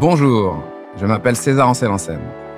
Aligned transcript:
Bonjour, 0.00 0.56
je 0.96 1.04
m'appelle 1.04 1.36
César 1.36 1.68
Ancel 1.68 1.90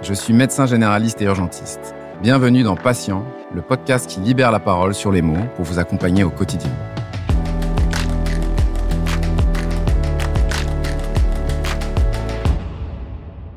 Je 0.00 0.14
suis 0.14 0.32
médecin 0.32 0.64
généraliste 0.64 1.20
et 1.22 1.24
urgentiste. 1.24 1.92
Bienvenue 2.22 2.62
dans 2.62 2.76
Patient, 2.76 3.24
le 3.52 3.62
podcast 3.62 4.08
qui 4.08 4.20
libère 4.20 4.52
la 4.52 4.60
parole 4.60 4.94
sur 4.94 5.10
les 5.10 5.22
mots 5.22 5.44
pour 5.56 5.64
vous 5.64 5.80
accompagner 5.80 6.22
au 6.22 6.30
quotidien. 6.30 6.70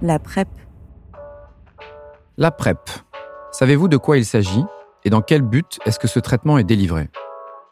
La 0.01 0.17
PrEP. 0.17 0.47
La 2.37 2.49
PrEP. 2.49 2.79
Savez-vous 3.51 3.87
de 3.87 3.97
quoi 3.97 4.17
il 4.17 4.25
s'agit 4.25 4.65
et 5.03 5.11
dans 5.11 5.21
quel 5.21 5.43
but 5.43 5.77
est-ce 5.85 5.99
que 5.99 6.07
ce 6.07 6.19
traitement 6.19 6.57
est 6.57 6.63
délivré? 6.63 7.11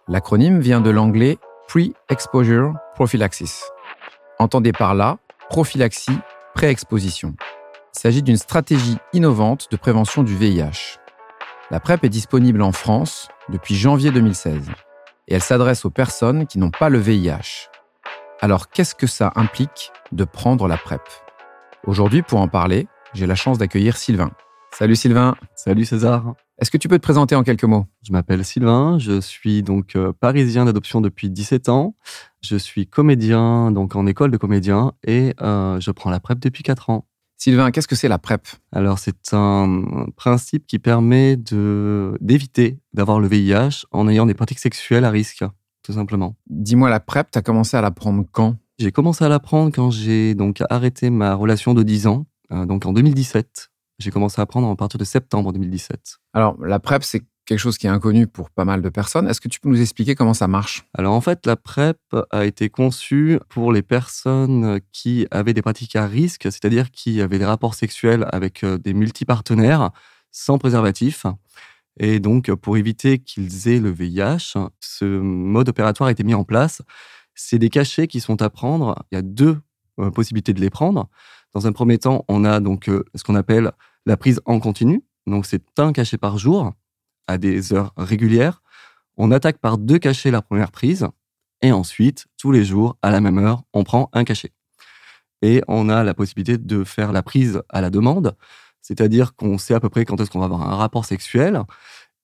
L'acronyme 0.07 0.59
vient 0.59 0.79
de 0.79 0.91
l'anglais 0.91 1.39
Pre-Exposure 1.67 2.75
Prophylaxis. 2.93 3.63
Entendez 4.37 4.73
par 4.73 4.93
là 4.93 5.17
prophylaxie, 5.53 6.17
pré-exposition. 6.55 7.35
Il 7.95 7.99
s'agit 7.99 8.23
d'une 8.23 8.37
stratégie 8.37 8.97
innovante 9.13 9.67
de 9.69 9.77
prévention 9.77 10.23
du 10.23 10.35
VIH. 10.35 10.97
La 11.69 11.79
PrEP 11.79 12.03
est 12.05 12.09
disponible 12.09 12.63
en 12.63 12.71
France 12.71 13.27
depuis 13.49 13.75
janvier 13.75 14.09
2016 14.09 14.71
et 15.27 15.35
elle 15.35 15.43
s'adresse 15.43 15.85
aux 15.85 15.91
personnes 15.91 16.47
qui 16.47 16.57
n'ont 16.57 16.71
pas 16.71 16.89
le 16.89 16.97
VIH. 16.97 17.69
Alors 18.41 18.71
qu'est-ce 18.71 18.95
que 18.95 19.05
ça 19.05 19.31
implique 19.35 19.91
de 20.11 20.23
prendre 20.23 20.67
la 20.67 20.75
PrEP? 20.75 21.03
Aujourd'hui, 21.85 22.23
pour 22.23 22.41
en 22.41 22.47
parler, 22.47 22.87
j'ai 23.13 23.27
la 23.27 23.35
chance 23.35 23.59
d'accueillir 23.59 23.95
Sylvain. 23.95 24.31
Salut 24.71 24.95
Sylvain. 24.95 25.35
Salut 25.53 25.85
César. 25.85 26.33
Est-ce 26.59 26.69
que 26.69 26.77
tu 26.77 26.87
peux 26.87 26.97
te 26.97 27.03
présenter 27.03 27.35
en 27.35 27.43
quelques 27.43 27.63
mots? 27.63 27.87
Je 28.03 28.11
m'appelle 28.11 28.45
Sylvain, 28.45 28.99
je 28.99 29.19
suis 29.19 29.63
donc 29.63 29.95
euh, 29.95 30.13
parisien 30.13 30.65
d'adoption 30.65 31.01
depuis 31.01 31.31
17 31.31 31.67
ans. 31.67 31.95
Je 32.41 32.55
suis 32.55 32.85
comédien 32.85 33.71
donc 33.71 33.95
en 33.95 34.05
école 34.05 34.29
de 34.29 34.37
comédien 34.37 34.93
et 35.03 35.33
euh, 35.41 35.79
je 35.79 35.89
prends 35.89 36.11
la 36.11 36.19
PrEP 36.19 36.39
depuis 36.39 36.61
4 36.61 36.91
ans. 36.91 37.07
Sylvain, 37.37 37.71
qu'est-ce 37.71 37.87
que 37.87 37.95
c'est 37.95 38.07
la 38.07 38.19
PrEP? 38.19 38.47
Alors 38.71 38.99
c'est 38.99 39.33
un 39.33 39.83
principe 40.15 40.67
qui 40.67 40.77
permet 40.77 41.37
d'éviter 41.37 42.79
d'avoir 42.93 43.19
le 43.19 43.27
VIH 43.27 43.85
en 43.91 44.07
ayant 44.07 44.27
des 44.27 44.35
pratiques 44.35 44.59
sexuelles 44.59 45.05
à 45.05 45.09
risque, 45.09 45.43
tout 45.81 45.93
simplement. 45.93 46.35
Dis-moi 46.47 46.89
la 46.89 46.99
PrEP, 46.99 47.31
tu 47.31 47.39
as 47.39 47.41
commencé 47.41 47.75
à 47.75 47.81
la 47.81 47.91
prendre 47.91 48.23
quand? 48.31 48.57
J'ai 48.77 48.91
commencé 48.91 49.25
à 49.25 49.29
la 49.29 49.39
prendre 49.39 49.71
quand 49.73 49.89
j'ai 49.89 50.35
donc 50.35 50.61
arrêté 50.69 51.09
ma 51.09 51.33
relation 51.33 51.73
de 51.73 51.81
10 51.81 52.07
ans, 52.07 52.27
euh, 52.51 52.65
donc 52.67 52.85
en 52.85 52.93
2017. 52.93 53.72
J'ai 54.03 54.11
commencé 54.11 54.41
à 54.41 54.45
prendre 54.45 54.69
à 54.69 54.75
partir 54.75 54.97
de 54.97 55.05
septembre 55.05 55.53
2017. 55.53 56.17
Alors, 56.33 56.57
la 56.61 56.79
PrEP, 56.79 57.03
c'est 57.03 57.21
quelque 57.45 57.59
chose 57.59 57.77
qui 57.77 57.87
est 57.87 57.89
inconnu 57.89 58.27
pour 58.27 58.49
pas 58.49 58.65
mal 58.65 58.81
de 58.81 58.89
personnes. 58.89 59.29
Est-ce 59.29 59.39
que 59.39 59.47
tu 59.47 59.61
peux 59.61 59.69
nous 59.69 59.81
expliquer 59.81 60.13
comment 60.15 60.33
ça 60.33 60.47
marche? 60.47 60.83
Alors 60.93 61.13
en 61.13 61.21
fait, 61.21 61.45
la 61.45 61.55
PrEP 61.55 61.97
a 62.31 62.45
été 62.45 62.69
conçue 62.69 63.39
pour 63.49 63.71
les 63.71 63.81
personnes 63.81 64.79
qui 64.91 65.25
avaient 65.31 65.53
des 65.53 65.61
pratiques 65.61 65.95
à 65.95 66.05
risque, 66.05 66.43
c'est-à-dire 66.43 66.91
qui 66.91 67.21
avaient 67.21 67.39
des 67.39 67.45
rapports 67.45 67.75
sexuels 67.75 68.27
avec 68.31 68.63
euh, 68.63 68.77
des 68.77 68.93
multipartenaires 68.93 69.91
sans 70.31 70.57
préservatif. 70.57 71.25
Et 71.97 72.19
donc, 72.19 72.53
pour 72.55 72.75
éviter 72.77 73.19
qu'ils 73.19 73.69
aient 73.69 73.79
le 73.79 73.91
VIH, 73.91 74.57
ce 74.79 75.05
mode 75.05 75.69
opératoire 75.69 76.07
a 76.07 76.11
été 76.11 76.23
mis 76.23 76.33
en 76.33 76.43
place. 76.43 76.81
C'est 77.35 77.59
des 77.59 77.69
cachets 77.69 78.07
qui 78.07 78.19
sont 78.19 78.41
à 78.41 78.49
prendre. 78.49 79.05
Il 79.11 79.15
y 79.15 79.17
a 79.17 79.21
deux 79.21 79.59
euh, 79.99 80.11
possibilités 80.11 80.53
de 80.53 80.61
les 80.61 80.69
prendre. 80.69 81.07
Dans 81.53 81.67
un 81.67 81.71
premier 81.71 81.99
temps, 81.99 82.25
on 82.27 82.45
a 82.45 82.59
donc 82.59 82.89
euh, 82.89 83.03
ce 83.13 83.23
qu'on 83.23 83.35
appelle 83.35 83.71
la 84.05 84.17
prise 84.17 84.41
en 84.45 84.59
continu. 84.59 85.03
Donc, 85.27 85.45
c'est 85.45 85.63
un 85.79 85.93
cachet 85.93 86.17
par 86.17 86.37
jour 86.37 86.73
à 87.27 87.37
des 87.37 87.73
heures 87.73 87.93
régulières. 87.97 88.61
On 89.17 89.31
attaque 89.31 89.59
par 89.59 89.77
deux 89.77 89.99
cachets 89.99 90.31
la 90.31 90.41
première 90.41 90.71
prise. 90.71 91.07
Et 91.61 91.71
ensuite, 91.71 92.27
tous 92.37 92.51
les 92.51 92.65
jours, 92.65 92.97
à 93.01 93.11
la 93.11 93.21
même 93.21 93.37
heure, 93.37 93.63
on 93.73 93.83
prend 93.83 94.09
un 94.13 94.23
cachet. 94.23 94.51
Et 95.41 95.61
on 95.67 95.89
a 95.89 96.03
la 96.03 96.13
possibilité 96.13 96.57
de 96.57 96.83
faire 96.83 97.11
la 97.11 97.23
prise 97.23 97.61
à 97.69 97.81
la 97.81 97.89
demande. 97.89 98.35
C'est-à-dire 98.81 99.35
qu'on 99.35 99.57
sait 99.57 99.73
à 99.73 99.79
peu 99.79 99.89
près 99.89 100.03
quand 100.03 100.19
est-ce 100.19 100.29
qu'on 100.29 100.39
va 100.39 100.45
avoir 100.45 100.61
un 100.61 100.75
rapport 100.75 101.05
sexuel. 101.05 101.61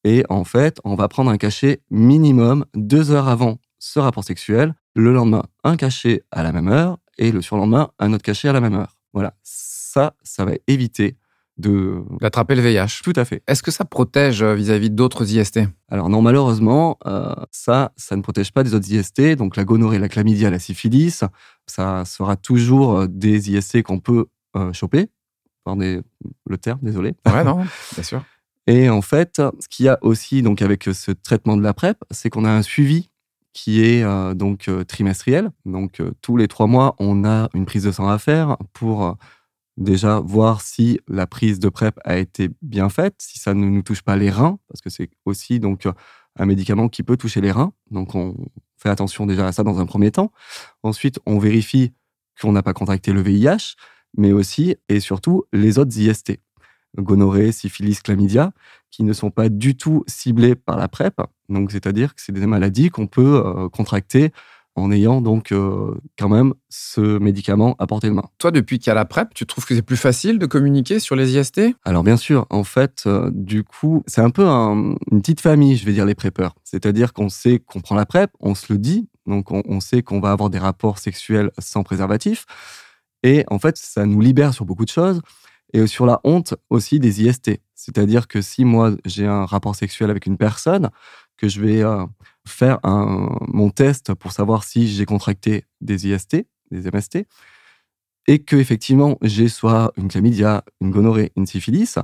Et 0.03 0.23
en 0.29 0.44
fait, 0.44 0.79
on 0.84 0.96
va 0.96 1.07
prendre 1.07 1.31
un 1.31 1.38
cachet 1.38 1.81
minimum 1.90 2.66
deux 2.75 3.11
heures 3.11 3.28
avant 3.28 3.59
ce 3.78 4.00
rapport 4.00 4.23
sexuel. 4.23 4.73
Le 4.96 5.13
lendemain, 5.13 5.44
un 5.63 5.78
cachet 5.78 6.23
à 6.31 6.44
la 6.44 6.51
même 6.51 6.67
heure. 6.67 6.97
Et 7.17 7.31
le 7.31 7.41
surlendemain, 7.41 7.91
un 8.00 8.13
autre 8.13 8.23
cachet 8.23 8.47
à 8.47 8.53
la 8.53 8.61
même 8.61 8.75
heure. 8.75 8.97
Voilà. 9.13 9.35
Ça, 9.44 10.16
ça 10.23 10.46
va 10.46 10.53
éviter 10.67 11.17
de 11.59 12.02
d'attraper 12.22 12.56
le 12.56 12.62
VIH. 12.62 13.02
Tout 13.03 13.14
à 13.16 13.25
fait. 13.25 13.44
Est-ce 13.47 13.62
que 13.62 13.72
ça 13.72 13.86
protège 13.86 14.42
euh, 14.42 14.56
vis-à-vis 14.56 14.90
d'autres 14.90 15.31
IST 15.31 15.59
Alors 15.90 16.09
non, 16.09 16.22
malheureusement, 16.22 16.97
euh, 17.06 17.36
ça, 17.52 17.92
ça 17.97 18.16
ne 18.16 18.22
protège 18.22 18.52
pas 18.52 18.64
des 18.64 18.74
autres 18.74 18.90
IST. 18.90 19.36
Donc 19.36 19.58
la 19.58 19.66
gonorrhée, 19.66 20.00
la 20.00 20.08
chlamydia, 20.08 20.50
la 20.50 20.59
syphilis, 20.59 21.24
ça 21.68 22.06
sera 22.06 22.38
toujours 22.38 23.00
euh, 23.00 23.08
des 23.08 23.52
IST 23.52 23.84
qu'on 23.84 24.00
peut 24.00 24.28
choper. 24.74 25.09
Pardon 25.64 26.02
le 26.47 26.58
terme, 26.58 26.80
désolé. 26.81 27.14
Ouais, 27.28 27.44
non, 27.44 27.66
bien 27.94 28.03
sûr. 28.03 28.24
Et 28.66 28.90
en 28.90 29.02
fait, 29.02 29.41
ce 29.59 29.68
qu'il 29.70 29.86
y 29.86 29.90
a 29.90 30.00
aussi 30.02 30.41
donc 30.41 30.62
avec 30.62 30.86
ce 30.91 31.12
traitement 31.12 31.56
de 31.56 31.62
la 31.62 31.74
PrEP, 31.74 31.97
c'est 32.09 32.30
qu'on 32.30 32.46
a 32.46 32.50
un 32.50 32.64
suivi 32.64 33.09
qui 33.53 33.84
est 33.84 34.03
donc 34.36 34.70
trimestriel. 34.88 35.52
Donc 35.66 36.02
tous 36.22 36.38
les 36.38 36.47
trois 36.47 36.66
mois, 36.68 36.96
on 36.97 37.26
a 37.26 37.50
une 37.53 37.66
prise 37.66 37.84
de 37.84 37.91
sang 37.91 38.09
à 38.09 38.18
faire 38.18 38.58
pour 38.74 39.18
déjà 39.79 40.19
voir 40.19 40.62
si 40.62 41.00
la 41.07 41.25
prise 41.25 41.57
de 41.57 41.69
PrEP 41.69 42.00
a 42.03 42.17
été 42.17 42.50
bien 42.62 42.90
faite, 42.90 43.16
si 43.19 43.40
ça 43.40 43.53
ne 43.53 43.66
nous 43.66 43.81
touche 43.81 44.01
pas 44.01 44.17
les 44.17 44.29
reins, 44.29 44.59
parce 44.67 44.81
que 44.81 44.90
c'est 44.90 45.09
aussi 45.25 45.59
donc 45.59 45.88
un 46.38 46.45
médicament 46.45 46.90
qui 46.90 47.01
peut 47.01 47.17
toucher 47.17 47.41
les 47.41 47.51
reins. 47.51 47.73
Donc 47.90 48.13
on 48.13 48.35
fait 48.78 48.90
attention 48.90 49.25
déjà 49.25 49.47
à 49.47 49.51
ça 49.51 49.63
dans 49.63 49.79
un 49.79 49.85
premier 49.85 50.12
temps. 50.12 50.31
Ensuite, 50.84 51.19
on 51.25 51.40
vérifie 51.40 51.94
qu'on 52.40 52.51
n'a 52.51 52.62
pas 52.62 52.73
contracté 52.73 53.13
le 53.13 53.22
VIH, 53.22 53.75
mais 54.17 54.31
aussi 54.31 54.75
et 54.90 55.00
surtout 55.00 55.45
les 55.53 55.79
autres 55.79 55.97
IST, 55.97 56.40
gonorrhée, 56.97 57.51
syphilis, 57.51 58.01
chlamydia, 58.01 58.51
qui 58.91 59.03
ne 59.03 59.13
sont 59.13 59.31
pas 59.31 59.50
du 59.50 59.78
tout 59.78 60.03
ciblés 60.07 60.56
par 60.56 60.78
la 60.78 60.88
PrEP. 60.88 61.22
Donc 61.47 61.72
c'est-à-dire 61.72 62.16
que 62.16 62.22
c'est 62.22 62.31
des 62.34 62.46
maladies 62.46 62.90
qu'on 62.90 63.07
peut 63.07 63.41
euh, 63.46 63.69
contracter 63.69 64.31
en 64.79 64.91
ayant 64.91 65.22
donc 65.22 65.51
euh, 65.51 65.94
quand 66.17 66.29
même 66.29 66.53
ce 66.69 67.19
médicament 67.19 67.75
à 67.79 67.88
portée 67.88 68.07
de 68.07 68.13
main. 68.13 68.25
Toi, 68.38 68.51
depuis 68.51 68.79
qu'il 68.79 68.88
y 68.88 68.91
a 68.91 68.95
la 68.95 69.06
PrEP, 69.06 69.34
tu 69.34 69.45
trouves 69.45 69.66
que 69.66 69.75
c'est 69.75 69.81
plus 69.81 69.97
facile 69.97 70.40
de 70.40 70.45
communiquer 70.45 71.00
sur 71.00 71.16
les 71.16 71.38
IST 71.38 71.62
Alors 71.85 72.03
bien 72.03 72.17
sûr, 72.17 72.45
en 72.50 72.63
fait, 72.63 73.03
euh, 73.06 73.29
du 73.34 73.63
coup, 73.63 74.03
c'est 74.07 74.22
un 74.22 74.29
peu 74.29 74.45
une 74.45 74.97
petite 75.22 75.41
famille, 75.41 75.75
je 75.75 75.85
vais 75.85 75.94
dire, 75.94 76.06
les 76.06 76.16
PrEPeurs. 76.16 76.56
C'est-à-dire 76.63 77.13
qu'on 77.13 77.29
sait 77.29 77.59
qu'on 77.59 77.81
prend 77.81 77.95
la 77.95 78.06
PrEP, 78.06 78.31
on 78.40 78.56
se 78.56 78.72
le 78.72 78.79
dit, 78.79 79.09
donc 79.25 79.51
on, 79.51 79.79
sait 79.79 80.01
qu'on 80.01 80.19
va 80.19 80.31
avoir 80.31 80.50
des 80.50 80.57
rapports 80.57 80.97
sexuels 80.97 81.51
sans 81.59 81.84
préservatif. 81.84 82.46
Et 83.22 83.44
en 83.50 83.59
fait, 83.59 83.78
ça 83.78 84.06
nous 84.06 84.22
libère 84.22 84.53
sur 84.53 84.66
beaucoup 84.66 84.85
de 84.85 84.90
choses 84.90 85.22
et 85.73 85.85
sur 85.85 86.06
la 86.06 86.19
honte 86.23 86.56
aussi 86.69 87.00
des 87.00 87.23
IST. 87.23 87.59
C'est-à-dire 87.75 88.28
que 88.28 88.41
si 88.41 88.66
moi 88.66 88.96
j'ai 89.06 89.28
un 89.28 89.46
rapport 89.46 89.75
sexuel 89.75 90.09
avec 90.09 90.25
une 90.25 90.38
personne, 90.38 90.90
que 91.39 91.47
je 91.47 91.61
vais 91.61 91.81
euh, 91.81 92.05
faire 92.47 92.79
mon 92.83 93.69
test 93.69 94.13
pour 94.13 94.31
savoir 94.31 94.63
si 94.63 94.88
j'ai 94.88 95.05
contracté 95.05 95.66
des 95.81 96.07
IST, 96.07 96.45
des 96.72 96.91
MST, 96.91 97.25
et 98.27 98.39
que 98.39 98.55
effectivement 98.55 99.17
j'ai 99.22 99.47
soit 99.47 99.94
une 99.97 100.09
chlamydia, 100.09 100.63
une 100.81 100.91
gonorrhée, 100.91 101.31
une 101.35 101.45
syphilis, 101.45 101.97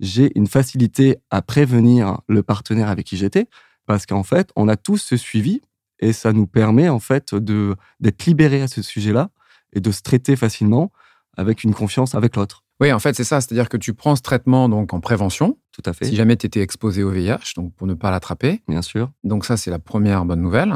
j'ai 0.00 0.30
une 0.36 0.46
facilité 0.46 1.18
à 1.30 1.42
prévenir 1.42 2.20
le 2.28 2.42
partenaire 2.42 2.88
avec 2.88 3.06
qui 3.06 3.16
j'étais, 3.16 3.46
parce 3.86 4.06
qu'en 4.06 4.22
fait, 4.22 4.50
on 4.54 4.68
a 4.68 4.76
tous 4.76 4.98
ce 4.98 5.16
suivi 5.16 5.60
et 5.98 6.12
ça 6.12 6.32
nous 6.32 6.46
permet 6.46 6.88
en 6.88 7.00
fait 7.00 7.34
de 7.34 7.74
d'être 8.00 8.24
libéré 8.26 8.62
à 8.62 8.68
ce 8.68 8.82
sujet-là 8.82 9.30
et 9.72 9.80
de 9.80 9.90
se 9.90 10.02
traiter 10.02 10.36
facilement 10.36 10.92
avec 11.36 11.64
une 11.64 11.74
confiance 11.74 12.14
avec 12.14 12.36
l'autre. 12.36 12.64
Oui, 12.80 12.92
en 12.92 12.98
fait, 12.98 13.14
c'est 13.14 13.24
ça. 13.24 13.40
C'est-à-dire 13.40 13.68
que 13.68 13.76
tu 13.76 13.92
prends 13.92 14.14
ce 14.14 14.22
traitement 14.22 14.68
donc 14.68 14.92
en 14.92 15.00
prévention. 15.00 15.58
Tout 15.72 15.82
à 15.84 15.92
fait. 15.92 16.06
Si 16.06 16.16
jamais 16.16 16.36
tu 16.36 16.46
étais 16.46 16.60
exposé 16.60 17.02
au 17.02 17.10
VIH, 17.10 17.54
donc 17.56 17.74
pour 17.74 17.86
ne 17.86 17.94
pas 17.94 18.10
l'attraper. 18.10 18.62
Bien 18.68 18.82
sûr. 18.82 19.10
Donc 19.24 19.44
ça, 19.44 19.56
c'est 19.56 19.70
la 19.70 19.78
première 19.78 20.24
bonne 20.24 20.40
nouvelle. 20.40 20.74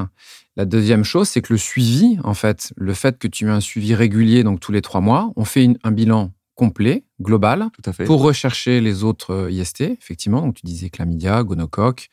La 0.57 0.65
deuxième 0.65 1.05
chose, 1.05 1.29
c'est 1.29 1.43
que 1.43 1.53
le 1.53 1.59
suivi, 1.59 2.19
en 2.25 2.35
fait, 2.35 2.73
le 2.77 2.95
fait 2.95 3.19
que 3.19 3.29
tu 3.29 3.47
aies 3.47 3.51
un 3.51 3.61
suivi 3.61 3.95
régulier, 3.95 4.43
donc 4.45 4.61
tous 4.61 4.73
les 4.73 4.83
trois 4.83 5.01
mois, 5.01 5.33
on 5.37 5.45
fait 5.45 5.69
un 5.83 5.91
bilan 5.93 6.33
complet, 6.55 7.05
global, 7.21 7.69
Tout 7.73 7.91
à 7.91 7.93
fait. 7.93 8.05
pour 8.05 8.23
rechercher 8.23 8.81
les 8.81 9.05
autres 9.05 9.33
euh, 9.33 9.51
IST, 9.51 9.81
effectivement. 9.81 10.43
Donc 10.43 10.55
tu 10.55 10.67
disais 10.67 10.91
chlamydia, 10.91 11.43
gonocoque, 11.43 12.09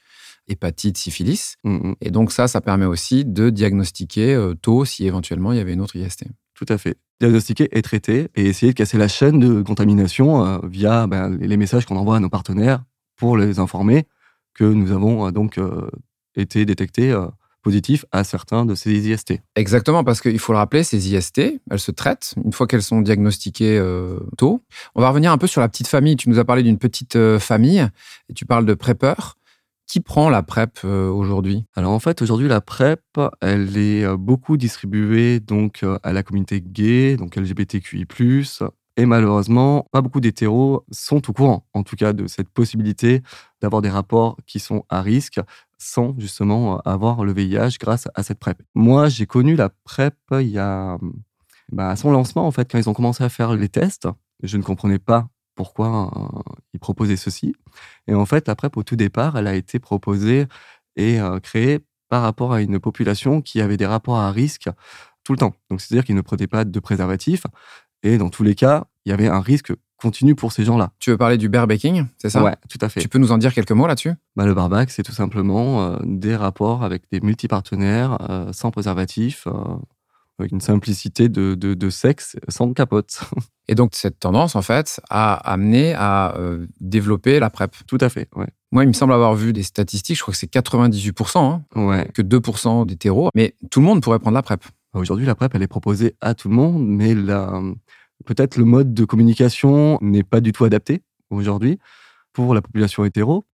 hépatite, 0.48 0.98
syphilis. 0.98 1.56
Mm, 1.64 1.90
mm. 1.90 1.96
Et 2.02 2.12
donc 2.12 2.32
ça, 2.32 2.48
ça 2.48 2.62
permet 2.62 2.86
aussi 2.86 3.26
de 3.26 3.50
diagnostiquer 3.50 4.34
euh, 4.34 4.56
tôt 4.56 4.86
si 4.86 5.06
éventuellement 5.06 5.52
il 5.52 5.58
y 5.58 5.62
avait 5.62 5.74
une 5.74 5.82
autre 5.82 5.96
IST. 5.96 6.26
Tout 6.56 6.66
à 6.70 6.78
fait. 6.78 6.98
Diagnostiquer 7.20 7.68
et 7.72 7.82
traiter 7.82 8.30
et 8.36 8.46
essayer 8.46 8.72
de 8.72 8.78
casser 8.78 8.98
la 8.98 9.10
chaîne 9.10 9.40
de 9.40 9.62
contamination 9.62 10.46
euh, 10.46 10.60
via 10.64 11.06
ben, 11.06 11.38
les 11.38 11.58
messages 11.58 11.86
qu'on 11.86 11.98
envoie 11.98 12.16
à 12.16 12.20
nos 12.22 12.30
partenaires 12.30 12.84
pour 13.18 13.36
les 13.36 13.60
informer 13.60 14.08
que 14.54 14.64
nous 14.64 14.92
avons 14.92 15.28
euh, 15.28 15.32
donc 15.32 15.58
euh, 15.58 15.90
été 16.36 16.66
détectés 16.66 17.14
positifs 17.62 18.06
à 18.14 18.24
certains 18.24 18.66
de 18.66 18.74
ces 18.74 19.10
IST. 19.10 19.34
Exactement, 19.58 20.06
parce 20.06 20.22
qu'il 20.22 20.40
faut 20.40 20.54
le 20.54 20.60
rappeler, 20.60 20.84
ces 20.84 21.14
IST, 21.14 21.60
elles 21.70 21.80
se 21.80 21.92
traitent 21.92 22.36
une 22.46 22.54
fois 22.54 22.68
qu'elles 22.68 22.84
sont 22.84 23.02
diagnostiquées 23.02 23.84
tôt. 24.38 24.64
On 24.96 25.02
va 25.02 25.10
revenir 25.10 25.34
un 25.34 25.38
peu 25.38 25.48
sur 25.48 25.60
la 25.60 25.68
petite 25.68 25.88
famille. 25.88 26.16
Tu 26.16 26.30
nous 26.30 26.40
as 26.40 26.46
parlé 26.46 26.64
d'une 26.64 26.78
petite 26.78 27.18
famille 27.40 27.86
et 28.30 28.34
tu 28.34 28.46
parles 28.46 28.66
de 28.66 28.74
PrEPeur. 28.76 29.39
Qui 29.90 30.02
prend 30.02 30.30
la 30.30 30.44
PrEP 30.44 30.82
euh, 30.86 31.10
aujourd'hui? 31.10 31.66
Alors 31.76 31.94
en 31.94 31.98
fait, 31.98 32.22
aujourd'hui, 32.22 32.48
la 32.48 32.62
PrEP, 32.62 33.02
elle 33.42 33.76
est 33.76 34.04
euh, 34.04 34.18
beaucoup 34.18 34.56
distribuée 34.56 35.40
donc 35.40 35.82
euh, 35.82 35.98
à 36.04 36.14
la 36.14 36.22
communauté 36.22 36.62
gay, 36.62 37.18
donc 37.18 37.36
LGBTQI+, 37.36 38.06
et 38.98 39.06
malheureusement, 39.08 39.88
pas 39.92 40.02
beaucoup 40.02 40.20
d'hétéros 40.20 40.86
sont 40.92 41.28
au 41.28 41.34
courant, 41.34 41.66
en 41.74 41.82
tout 41.82 41.96
cas, 41.96 42.14
de 42.14 42.28
cette 42.28 42.50
possibilité 42.50 43.24
d'avoir 43.64 43.82
des 43.82 43.90
rapports 43.90 44.38
qui 44.46 44.60
sont 44.60 44.86
à 44.90 45.02
risque 45.02 45.42
sans 45.80 46.14
justement 46.20 46.82
avoir 46.82 47.26
le 47.26 47.34
VIH 47.34 47.80
grâce 47.80 48.08
à 48.14 48.22
cette 48.22 48.38
PrEP. 48.38 48.62
Moi, 48.76 49.10
j'ai 49.10 49.26
connu 49.26 49.56
la 49.56 49.70
PrEP 49.70 50.14
il 50.34 50.50
y 50.50 50.60
a 50.60 51.00
bah, 51.72 51.90
à 51.90 51.96
son 51.96 52.12
lancement, 52.12 52.46
en 52.46 52.52
fait, 52.52 52.72
quand 52.72 52.78
ils 52.78 52.90
ont 52.90 52.94
commencé 52.94 53.24
à 53.24 53.30
faire 53.30 53.56
les 53.56 53.70
tests, 53.70 54.08
je 54.44 54.58
ne 54.58 54.62
comprenais 54.62 55.00
pas 55.00 55.30
pourquoi 55.60 56.10
euh, 56.16 56.54
ils 56.74 56.80
proposaient 56.80 57.18
ceci. 57.18 57.54
Et 58.08 58.14
en 58.14 58.26
fait, 58.26 58.48
la 58.48 58.56
PrEP, 58.56 58.78
au 58.78 58.84
tout 58.84 58.96
départ, 58.96 59.38
elle 59.38 59.46
a 59.46 59.56
été 59.56 59.78
proposée 59.78 60.46
et 60.96 61.20
euh, 61.20 61.42
créée 61.42 61.80
par 62.08 62.22
rapport 62.22 62.54
à 62.54 62.62
une 62.62 62.80
population 62.80 63.42
qui 63.42 63.60
avait 63.60 63.76
des 63.76 63.86
rapports 63.86 64.20
à 64.20 64.32
risque 64.32 64.70
tout 65.26 65.34
le 65.34 65.38
temps. 65.38 65.54
Donc, 65.70 65.82
c'est-à-dire 65.82 66.06
qu'ils 66.06 66.16
ne 66.16 66.22
prenaient 66.22 66.48
pas 66.48 66.64
de 66.64 66.80
préservatif. 66.80 67.46
Et 68.04 68.18
dans 68.18 68.30
tous 68.30 68.44
les 68.44 68.56
cas, 68.56 68.86
il 69.04 69.10
y 69.10 69.12
avait 69.12 69.28
un 69.28 69.42
risque 69.42 69.74
continu 69.98 70.34
pour 70.34 70.54
ces 70.54 70.64
gens-là. 70.64 70.94
Tu 70.98 71.10
veux 71.10 71.18
parler 71.18 71.38
du 71.38 71.50
barebacking, 71.50 72.06
c'est 72.18 72.30
ça? 72.30 72.42
Ouais, 72.42 72.56
tout 72.70 72.78
à 72.80 72.88
fait. 72.88 73.02
Tu 73.02 73.10
peux 73.10 73.20
nous 73.20 73.34
en 73.34 73.38
dire 73.38 73.54
quelques 73.54 73.74
mots 73.74 73.86
là-dessus? 73.86 74.14
Bah, 74.38 74.46
Le 74.46 74.54
bareback, 74.54 74.92
c'est 74.92 75.04
tout 75.04 75.12
simplement 75.12 75.82
euh, 75.82 75.98
des 76.06 76.38
rapports 76.38 76.86
avec 76.86 77.04
des 77.12 77.20
multipartenaires 77.20 78.18
sans 78.54 78.72
préservatif, 78.72 79.46
avec 80.40 80.52
une 80.52 80.62
simplicité 80.62 81.30
de, 81.30 81.56
de, 81.56 81.90
sexe 81.90 82.38
sans 82.48 82.74
capote. 82.74 83.22
Et 83.68 83.76
donc, 83.76 83.92
cette 83.94 84.20
tendance, 84.20 84.56
en 84.56 84.62
fait, 84.62 85.00
a 85.10 85.36
amené 85.36 85.94
à 85.94 86.36
euh, 86.38 86.66
développer 86.80 87.40
la 87.40 87.50
PrEP. 87.50 87.76
Tout 87.88 88.00
à 88.02 88.10
fait, 88.10 88.28
ouais. 88.36 88.48
Moi, 88.72 88.84
il 88.84 88.88
me 88.88 88.94
semble 88.94 89.14
avoir 89.14 89.36
vu 89.36 89.54
des 89.54 89.64
statistiques, 89.64 90.18
je 90.18 90.22
crois 90.22 90.32
que 90.32 90.38
c'est 90.38 90.52
98%, 90.52 91.38
hein, 91.38 91.64
ouais. 91.76 92.08
que 92.14 92.22
2% 92.22 92.86
d'hétéros, 92.86 93.30
mais 93.36 93.56
tout 93.72 93.80
le 93.80 93.86
monde 93.86 94.02
pourrait 94.02 94.20
prendre 94.20 94.36
la 94.36 94.44
PrEP. 94.44 94.64
Bah, 94.94 95.00
aujourd'hui, 95.00 95.26
la 95.26 95.36
PrEP, 95.36 95.54
elle 95.56 95.64
est 95.64 95.68
proposée 95.68 96.16
à 96.22 96.34
tout 96.34 96.50
le 96.50 96.56
monde, 96.56 96.86
mais 96.86 97.16
peut-être 98.26 98.58
le 98.58 98.66
mode 98.66 98.94
de 98.94 99.06
communication 99.06 99.98
n'est 100.02 100.24
pas 100.24 100.42
du 100.42 100.52
tout 100.52 100.66
adapté 100.66 101.02
aujourd'hui 101.30 101.80
pour 102.34 102.54
la 102.54 102.62
population 102.62 103.06
hétéro. 103.06 103.46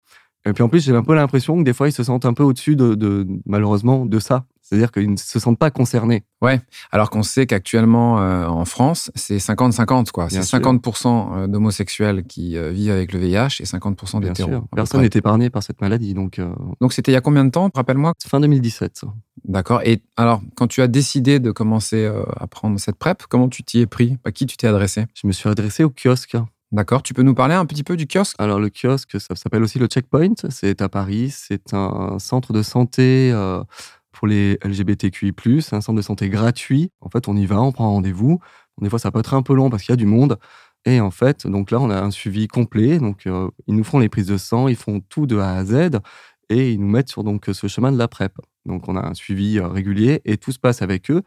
Et 0.48 0.54
puis 0.54 0.64
en 0.64 0.70
plus, 0.70 0.84
j'ai 0.84 0.96
un 0.96 1.04
peu 1.04 1.16
l'impression 1.16 1.58
que 1.58 1.64
des 1.64 1.74
fois, 1.74 1.88
ils 1.88 1.92
se 1.92 2.04
sentent 2.04 2.26
un 2.26 2.34
peu 2.34 2.44
au-dessus 2.44 2.76
de, 2.76 3.28
malheureusement, 3.46 4.06
de 4.06 4.20
ça. 4.20 4.46
C'est-à-dire 4.62 4.92
qu'ils 4.92 5.12
ne 5.12 5.18
se 5.18 5.38
sentent 5.38 5.60
pas 5.60 5.70
concernés. 5.70 6.24
Ouais, 6.42 6.60
alors 6.92 7.12
qu'on 7.12 7.22
sait 7.22 7.46
qu'actuellement, 7.46 8.20
euh, 8.20 8.48
en 8.48 8.66
France, 8.66 9.12
c'est 9.14 9.38
50-50, 9.38 10.10
quoi. 10.10 10.28
C'est 10.28 10.40
50% 10.40 11.08
euh, 11.38 11.48
d'homosexuels 11.48 12.24
qui 12.24 12.58
euh, 12.58 12.72
vivent 12.72 12.90
avec 12.90 13.14
le 13.14 13.20
VIH 13.20 13.60
et 13.60 13.66
50% 13.66 14.22
d'hétéros. 14.22 14.64
Personne 14.76 15.02
n'est 15.02 15.10
épargné 15.14 15.52
par 15.52 15.62
cette 15.62 15.82
maladie, 15.82 16.16
donc... 16.16 16.42
Donc 16.82 16.94
c'était 16.94 17.12
il 17.12 17.14
y 17.14 17.18
a 17.18 17.22
combien 17.22 17.46
de 17.46 17.52
temps, 17.52 17.70
rappelle-moi? 17.76 18.14
Fin 18.26 18.40
2017. 18.40 19.04
D'accord. 19.48 19.82
Et 19.84 20.02
alors, 20.18 20.42
quand 20.56 20.66
tu 20.66 20.82
as 20.82 20.88
décidé 20.88 21.40
de 21.40 21.52
commencer 21.52 22.12
à 22.40 22.48
prendre 22.48 22.80
cette 22.80 22.96
PrEP, 22.96 23.24
comment 23.30 23.50
tu 23.50 23.64
t'y 23.64 23.82
es 23.82 23.86
pris? 23.86 24.18
À 24.24 24.32
qui 24.32 24.48
tu 24.48 24.58
t'es 24.58 24.68
adressé? 24.68 25.06
Je 25.14 25.28
me 25.28 25.32
suis 25.32 25.48
adressé 25.48 25.84
au 25.84 25.92
kiosque. 25.92 26.38
D'accord. 26.75 27.04
Tu 27.04 27.13
peux 27.13 27.22
nous 27.22 27.33
parler 27.33 27.56
un 27.56 27.66
petit 27.66 27.86
peu 27.86 27.95
du 27.95 28.06
kiosque? 28.06 28.36
Alors, 28.38 28.60
le 28.60 28.69
kiosque, 28.69 29.18
ça 29.22 29.33
s'appelle 29.36 29.63
aussi 29.63 29.80
le 29.80 29.88
Checkpoint. 29.88 30.33
C'est 30.50 30.81
à 30.81 30.89
Paris. 30.89 31.30
C'est 31.31 31.74
un 31.74 32.19
centre 32.19 32.51
de 32.51 32.62
santé 32.63 33.31
euh, 33.33 33.63
pour 34.12 34.27
les 34.27 34.60
LGBTQI, 34.62 35.31
un 35.72 35.80
centre 35.80 35.94
de 35.94 36.01
santé 36.01 36.27
gratuit. 36.27 36.92
En 37.00 37.10
fait, 37.10 37.30
on 37.30 37.38
y 37.38 37.45
va, 37.45 37.62
on 37.62 37.72
prend 37.72 37.89
rendez-vous. 37.92 38.42
Des 38.81 38.89
fois, 38.89 39.00
ça 39.00 39.10
peut 39.10 39.19
être 39.19 39.33
un 39.33 39.42
peu 39.42 39.54
long 39.54 39.69
parce 39.69 39.83
qu'il 39.83 39.94
y 39.94 39.95
a 39.95 39.95
du 39.95 40.06
monde. 40.06 40.38
Et 40.83 41.00
en 41.00 41.12
fait, 41.12 41.48
donc 41.48 41.72
là, 41.72 41.80
on 41.80 41.89
a 41.89 41.98
un 42.01 42.12
suivi 42.12 42.50
complet. 42.50 43.00
Donc, 43.00 43.25
euh, 43.25 43.48
ils 43.68 43.75
nous 43.75 43.86
font 43.86 44.00
les 44.00 44.10
prises 44.10 44.27
de 44.27 44.38
sang, 44.38 44.68
ils 44.68 44.75
font 44.75 45.00
tout 45.00 45.27
de 45.27 45.38
A 45.38 45.54
à 45.54 45.63
Z 45.63 45.92
et 46.50 46.72
ils 46.72 46.80
nous 46.80 46.88
mettent 46.88 47.10
sur 47.10 47.24
donc 47.24 47.46
ce 47.52 47.68
chemin 47.68 47.92
de 47.92 47.98
la 47.98 48.08
PrEP. 48.08 48.34
Donc, 48.66 48.88
on 48.88 48.96
a 48.96 49.08
un 49.08 49.14
suivi 49.14 49.60
euh, 49.60 49.68
régulier 49.68 50.22
et 50.26 50.38
tout 50.38 50.52
se 50.52 50.60
passe 50.60 50.82
avec 50.82 51.12
eux. 51.12 51.22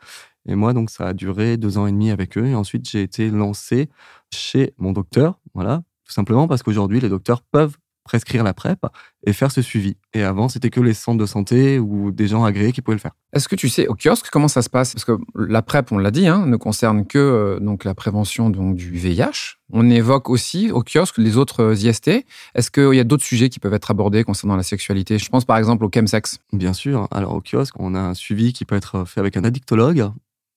Et 0.46 0.54
moi, 0.54 0.72
donc, 0.72 0.90
ça 0.90 1.06
a 1.06 1.12
duré 1.14 1.56
deux 1.56 1.78
ans 1.78 1.86
et 1.86 1.92
demi 1.92 2.10
avec 2.10 2.36
eux. 2.36 2.46
Et 2.46 2.54
ensuite, 2.54 2.88
j'ai 2.88 3.02
été 3.02 3.30
lancé 3.30 3.88
chez 4.32 4.74
mon 4.78 4.92
docteur. 4.92 5.38
Voilà. 5.54 5.82
Tout 6.04 6.12
simplement 6.12 6.48
parce 6.48 6.62
qu'aujourd'hui, 6.62 7.00
les 7.00 7.08
docteurs 7.08 7.42
peuvent 7.42 7.76
prescrire 8.08 8.42
la 8.42 8.54
PrEP 8.54 8.78
et 9.26 9.34
faire 9.34 9.52
ce 9.52 9.60
suivi. 9.60 9.96
Et 10.14 10.22
avant, 10.22 10.48
c'était 10.48 10.70
que 10.70 10.80
les 10.80 10.94
centres 10.94 11.18
de 11.18 11.26
santé 11.26 11.78
ou 11.78 12.10
des 12.10 12.26
gens 12.26 12.44
agréés 12.44 12.72
qui 12.72 12.80
pouvaient 12.80 12.96
le 12.96 13.00
faire. 13.00 13.12
Est-ce 13.34 13.48
que 13.48 13.54
tu 13.54 13.68
sais 13.68 13.86
au 13.86 13.94
kiosque 13.94 14.30
comment 14.32 14.48
ça 14.48 14.62
se 14.62 14.70
passe? 14.70 14.94
Parce 14.94 15.04
que 15.04 15.18
la 15.34 15.60
PrEP, 15.60 15.92
on 15.92 15.98
l'a 15.98 16.10
dit, 16.10 16.26
hein, 16.26 16.46
ne 16.46 16.56
concerne 16.56 17.06
que 17.06 17.18
euh, 17.18 17.60
donc 17.60 17.84
la 17.84 17.94
prévention 17.94 18.48
donc, 18.48 18.76
du 18.76 18.90
VIH. 18.90 19.58
On 19.70 19.90
évoque 19.90 20.30
aussi 20.30 20.70
au 20.72 20.82
kiosque 20.82 21.18
les 21.18 21.36
autres 21.36 21.62
euh, 21.62 21.74
IST. 21.74 22.24
Est-ce 22.54 22.70
qu'il 22.70 22.94
y 22.94 23.00
a 23.00 23.04
d'autres 23.04 23.24
sujets 23.24 23.50
qui 23.50 23.60
peuvent 23.60 23.74
être 23.74 23.90
abordés 23.90 24.24
concernant 24.24 24.56
la 24.56 24.62
sexualité? 24.62 25.18
Je 25.18 25.28
pense 25.28 25.44
par 25.44 25.58
exemple 25.58 25.84
au 25.84 25.90
chemsex. 25.94 26.38
Bien 26.54 26.72
sûr. 26.72 27.08
Alors 27.10 27.34
au 27.34 27.42
kiosque, 27.42 27.74
on 27.78 27.94
a 27.94 28.00
un 28.00 28.14
suivi 28.14 28.54
qui 28.54 28.64
peut 28.64 28.76
être 28.76 29.04
fait 29.04 29.20
avec 29.20 29.36
un 29.36 29.44
addictologue 29.44 30.10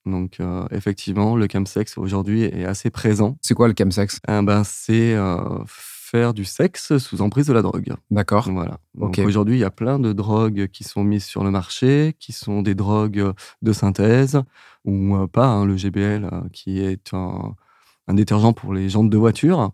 donc 0.06 0.40
euh, 0.40 0.66
effectivement, 0.72 1.36
le 1.36 1.48
chemsex 1.52 1.98
aujourd'hui 1.98 2.44
est 2.44 2.66
assez 2.66 2.90
présent. 2.90 3.38
C'est 3.42 3.54
quoi 3.54 3.68
le 3.68 3.76
chemsex? 3.78 4.20
Eh 4.28 4.42
ben, 4.42 4.64
C'est 4.64 5.14
euh, 5.14 5.38
faire 6.12 6.34
du 6.34 6.46
sexe 6.46 6.98
sous 6.98 7.22
emprise 7.22 7.48
de 7.48 7.54
la 7.54 7.62
drogue. 7.62 7.94
D'accord. 8.10 8.52
Voilà. 8.52 8.80
Donc 8.96 9.20
aujourd'hui, 9.20 9.56
il 9.56 9.60
y 9.60 9.64
a 9.64 9.72
plein 9.72 10.00
de 10.00 10.14
drogues 10.14 10.68
qui 10.68 10.84
sont 10.84 11.04
mises 11.04 11.26
sur 11.26 11.44
le 11.44 11.52
marché, 11.52 12.16
qui 12.20 12.34
sont 12.34 12.62
des 12.62 12.76
drogues 12.76 13.32
de 13.62 13.74
synthèse 13.74 14.42
ou 14.86 15.16
euh, 15.16 15.28
pas. 15.28 15.48
Hein, 15.48 15.66
le 15.66 15.78
GBL, 15.78 16.30
qui 16.52 16.80
est 16.80 17.14
un, 17.14 17.56
un, 18.08 18.14
détergent 18.14 18.54
pour 18.54 18.74
les 18.74 18.90
jantes 18.90 19.10
de 19.10 19.18
voiture, 19.18 19.72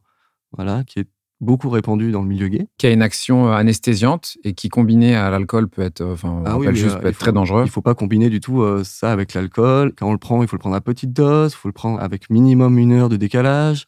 voilà, 0.53 0.83
qui 0.83 0.99
est 0.99 1.07
beaucoup 1.39 1.69
répandu 1.69 2.11
dans 2.11 2.21
le 2.21 2.27
milieu 2.27 2.47
gay. 2.47 2.67
Qui 2.77 2.87
a 2.87 2.91
une 2.91 3.01
action 3.01 3.47
euh, 3.47 3.53
anesthésiante 3.53 4.37
et 4.43 4.53
qui, 4.53 4.69
combiné 4.69 5.15
à 5.15 5.29
l'alcool, 5.29 5.67
peut 5.67 5.81
être, 5.81 6.01
euh, 6.01 6.13
enfin, 6.13 6.43
ah 6.45 6.57
juste, 6.73 6.95
euh, 6.95 6.99
peut 6.99 7.07
être 7.07 7.17
très 7.17 7.31
dangereux. 7.31 7.61
Il 7.61 7.65
ne 7.65 7.71
faut 7.71 7.81
pas 7.81 7.95
combiner 7.95 8.29
du 8.29 8.39
tout 8.39 8.63
ça 8.83 9.11
avec 9.11 9.33
l'alcool. 9.33 9.93
Quand 9.97 10.07
on 10.07 10.11
le 10.11 10.17
prend, 10.17 10.41
il 10.41 10.47
faut 10.47 10.55
le 10.55 10.59
prendre 10.61 10.75
à 10.75 10.81
petite 10.81 11.13
dose, 11.13 11.53
il 11.53 11.55
faut 11.55 11.67
le 11.67 11.73
prendre 11.73 11.99
avec 12.01 12.29
minimum 12.29 12.77
une 12.77 12.91
heure 12.93 13.09
de 13.09 13.17
décalage. 13.17 13.85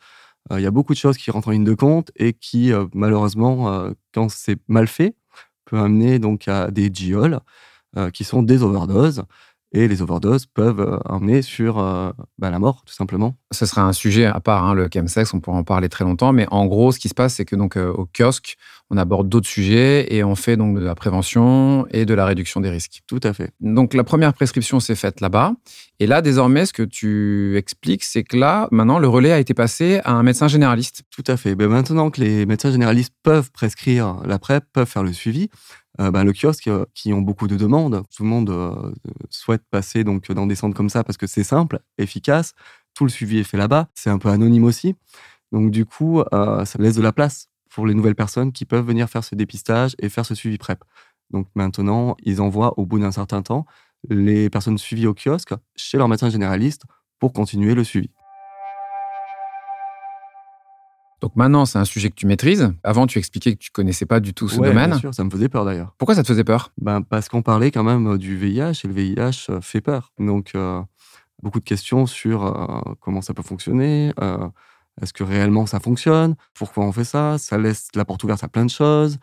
Il 0.52 0.62
y 0.62 0.66
a 0.66 0.72
beaucoup 0.72 0.94
de 0.94 0.98
choses 0.98 1.18
qui 1.18 1.30
rentrent 1.30 1.50
en 1.50 1.52
ligne 1.52 1.64
de 1.64 1.76
compte 1.76 2.12
et 2.16 2.34
qui, 2.34 2.72
malheureusement, 2.94 3.92
quand 4.14 4.30
c'est 4.30 4.58
mal 4.68 4.88
fait, 4.88 5.16
peut 5.66 5.78
amener 5.78 6.18
donc 6.18 6.48
à 6.48 6.72
des 6.72 6.90
gioles 6.92 7.40
qui 8.14 8.24
sont 8.24 8.42
des 8.42 8.64
overdoses. 8.64 9.24
Et 9.72 9.88
les 9.88 10.02
overdoses 10.02 10.48
peuvent 10.48 10.80
euh, 10.80 10.98
emmener 11.06 11.42
sur 11.42 11.78
euh, 11.78 12.12
bah, 12.40 12.50
la 12.50 12.58
mort, 12.58 12.84
tout 12.86 12.94
simplement. 12.94 13.36
Ce 13.52 13.66
serait 13.68 13.82
un 13.82 13.94
sujet 13.94 14.26
à 14.26 14.40
part, 14.40 14.64
hein, 14.64 14.74
le 14.74 14.90
chemsex, 14.92 15.34
on 15.34 15.40
pourrait 15.40 15.58
en 15.58 15.64
parler 15.64 15.90
très 15.90 16.04
longtemps. 16.06 16.34
Mais 16.34 16.48
en 16.50 16.66
gros, 16.66 16.92
ce 16.92 17.00
qui 17.00 17.08
se 17.08 17.14
passe, 17.14 17.36
c'est 17.36 17.46
que 17.46 17.56
donc 17.56 17.78
euh, 17.78 17.92
au 17.92 18.08
kiosque, 18.08 18.58
on 18.92 18.98
aborde 18.98 19.30
d'autres 19.30 19.48
sujets 19.48 20.14
et 20.14 20.24
on 20.24 20.36
fait 20.36 20.58
donc 20.58 20.76
de 20.76 20.84
la 20.84 20.96
prévention 20.96 21.86
et 21.92 22.06
de 22.06 22.14
la 22.14 22.26
réduction 22.26 22.60
des 22.60 22.70
risques. 22.70 23.02
Tout 23.08 23.20
à 23.24 23.34
fait. 23.34 23.52
Donc 23.60 23.94
la 23.94 24.04
première 24.04 24.34
prescription 24.34 24.80
s'est 24.80 24.96
faite 24.96 25.22
là-bas. 25.22 25.54
Et 26.00 26.08
là, 26.08 26.22
désormais, 26.22 26.66
ce 26.66 26.74
que 26.74 26.84
tu 26.84 27.56
expliques, 27.58 28.04
c'est 28.04 28.24
que 28.24 28.36
là, 28.36 28.68
maintenant, 28.72 28.98
le 28.98 29.08
relais 29.08 29.32
a 29.32 29.40
été 29.40 29.54
passé 29.54 30.02
à 30.06 30.14
un 30.14 30.24
médecin 30.24 30.48
généraliste. 30.48 31.04
Tout 31.12 31.24
à 31.28 31.38
fait. 31.38 31.56
Ben, 31.56 31.68
maintenant 31.68 32.10
que 32.10 32.22
les 32.22 32.46
médecins 32.46 32.72
généralistes 32.72 33.14
peuvent 33.22 33.52
prescrire 33.52 34.22
la 34.26 34.40
PrEP, 34.40 34.64
peuvent 34.74 34.88
faire 34.88 35.04
le 35.04 35.14
suivi, 35.14 35.50
euh, 36.00 36.10
bah, 36.10 36.24
le 36.24 36.34
kiosque 36.34 36.68
euh, 36.68 36.86
qui 36.96 37.14
ont 37.14 37.22
beaucoup 37.22 37.48
de 37.48 37.58
demandes. 37.58 38.04
Tout 38.16 38.24
le 38.24 38.30
monde 38.30 38.50
euh, 38.50 38.92
souhaite 39.30 39.64
passer 39.70 40.04
donc 40.04 40.32
dans 40.32 40.48
des 40.48 40.56
centres 40.56 40.76
comme 40.76 40.90
ça 40.90 41.04
parce 41.04 41.18
que 41.18 41.28
c'est 41.28 41.44
simple, 41.44 41.80
efficace. 42.00 42.54
Tout 42.96 43.04
le 43.04 43.12
suivi 43.12 43.38
est 43.38 43.44
fait 43.44 43.58
là-bas. 43.58 43.90
C'est 43.94 44.10
un 44.10 44.18
peu 44.18 44.30
anonyme 44.30 44.64
aussi. 44.64 44.96
Donc 45.52 45.70
du 45.72 45.86
coup, 45.86 46.24
ça 46.32 46.78
laisse 46.78 46.96
de 46.96 47.02
la 47.02 47.12
place 47.12 47.49
pour 47.70 47.86
les 47.86 47.94
nouvelles 47.94 48.16
personnes 48.16 48.52
qui 48.52 48.66
peuvent 48.66 48.86
venir 48.86 49.10
faire 49.10 49.24
ce 49.24 49.36
dépistage 49.36 49.96
et 50.00 50.10
faire 50.10 50.26
ce 50.26 50.36
suivi 50.36 50.58
PrEP. 50.58 50.84
Donc 51.32 51.48
maintenant, 51.56 52.16
ils 52.24 52.42
envoient 52.42 52.78
au 52.78 52.86
bout 52.86 53.00
d'un 53.00 53.12
certain 53.12 53.42
temps 53.42 53.66
les 54.10 54.50
personnes 54.50 54.78
suivies 54.78 55.08
au 55.08 55.14
kiosque 55.14 55.54
chez 55.76 55.98
leur 55.98 56.08
médecin 56.08 56.30
généraliste 56.30 56.84
pour 57.20 57.34
continuer 57.34 57.76
le 57.76 57.84
suivi. 57.84 58.10
Donc 61.22 61.36
maintenant, 61.36 61.66
c'est 61.66 61.78
un 61.78 61.86
sujet 61.86 62.10
que 62.10 62.16
tu 62.16 62.26
maîtrises. 62.26 62.72
Avant, 62.84 63.06
tu 63.06 63.20
expliquais 63.20 63.54
que 63.54 63.60
tu 63.60 63.72
connaissais 63.72 64.06
pas 64.06 64.22
du 64.22 64.34
tout 64.34 64.48
ce 64.48 64.56
domaine. 64.56 64.92
Bien 64.92 65.00
sûr, 65.00 65.14
ça 65.14 65.24
me 65.24 65.30
faisait 65.30 65.50
peur 65.50 65.66
d'ailleurs. 65.66 65.94
Pourquoi 65.98 66.16
ça 66.16 66.24
te 66.24 66.28
faisait 66.28 66.46
peur? 66.46 66.72
Ben, 66.78 67.02
Parce 67.02 67.28
qu'on 67.28 67.42
parlait 67.42 67.72
quand 67.72 67.84
même 67.84 68.08
euh, 68.08 68.18
du 68.18 68.38
VIH 68.38 68.82
et 68.84 68.88
le 68.88 68.94
VIH 68.94 69.48
euh, 69.50 69.62
fait 69.62 69.82
peur. 69.82 70.14
Donc, 70.18 70.52
euh, 70.56 70.82
beaucoup 71.44 71.60
de 71.60 71.66
questions 71.66 72.06
sur 72.06 72.98
comment 73.00 73.22
ça 73.22 73.34
peut 73.34 73.44
fonctionner, 73.44 74.14
est-ce 75.02 75.14
que 75.14 75.24
réellement 75.24 75.66
ça 75.66 75.80
fonctionne, 75.80 76.36
pourquoi 76.54 76.86
on 76.86 76.92
fait 76.92 77.04
ça, 77.04 77.38
ça 77.38 77.58
laisse 77.58 77.90
la 77.96 78.06
porte 78.06 78.24
ouverte 78.24 78.44
à 78.44 78.48
plein 78.48 78.66
de 78.66 78.70
choses. 78.70 79.18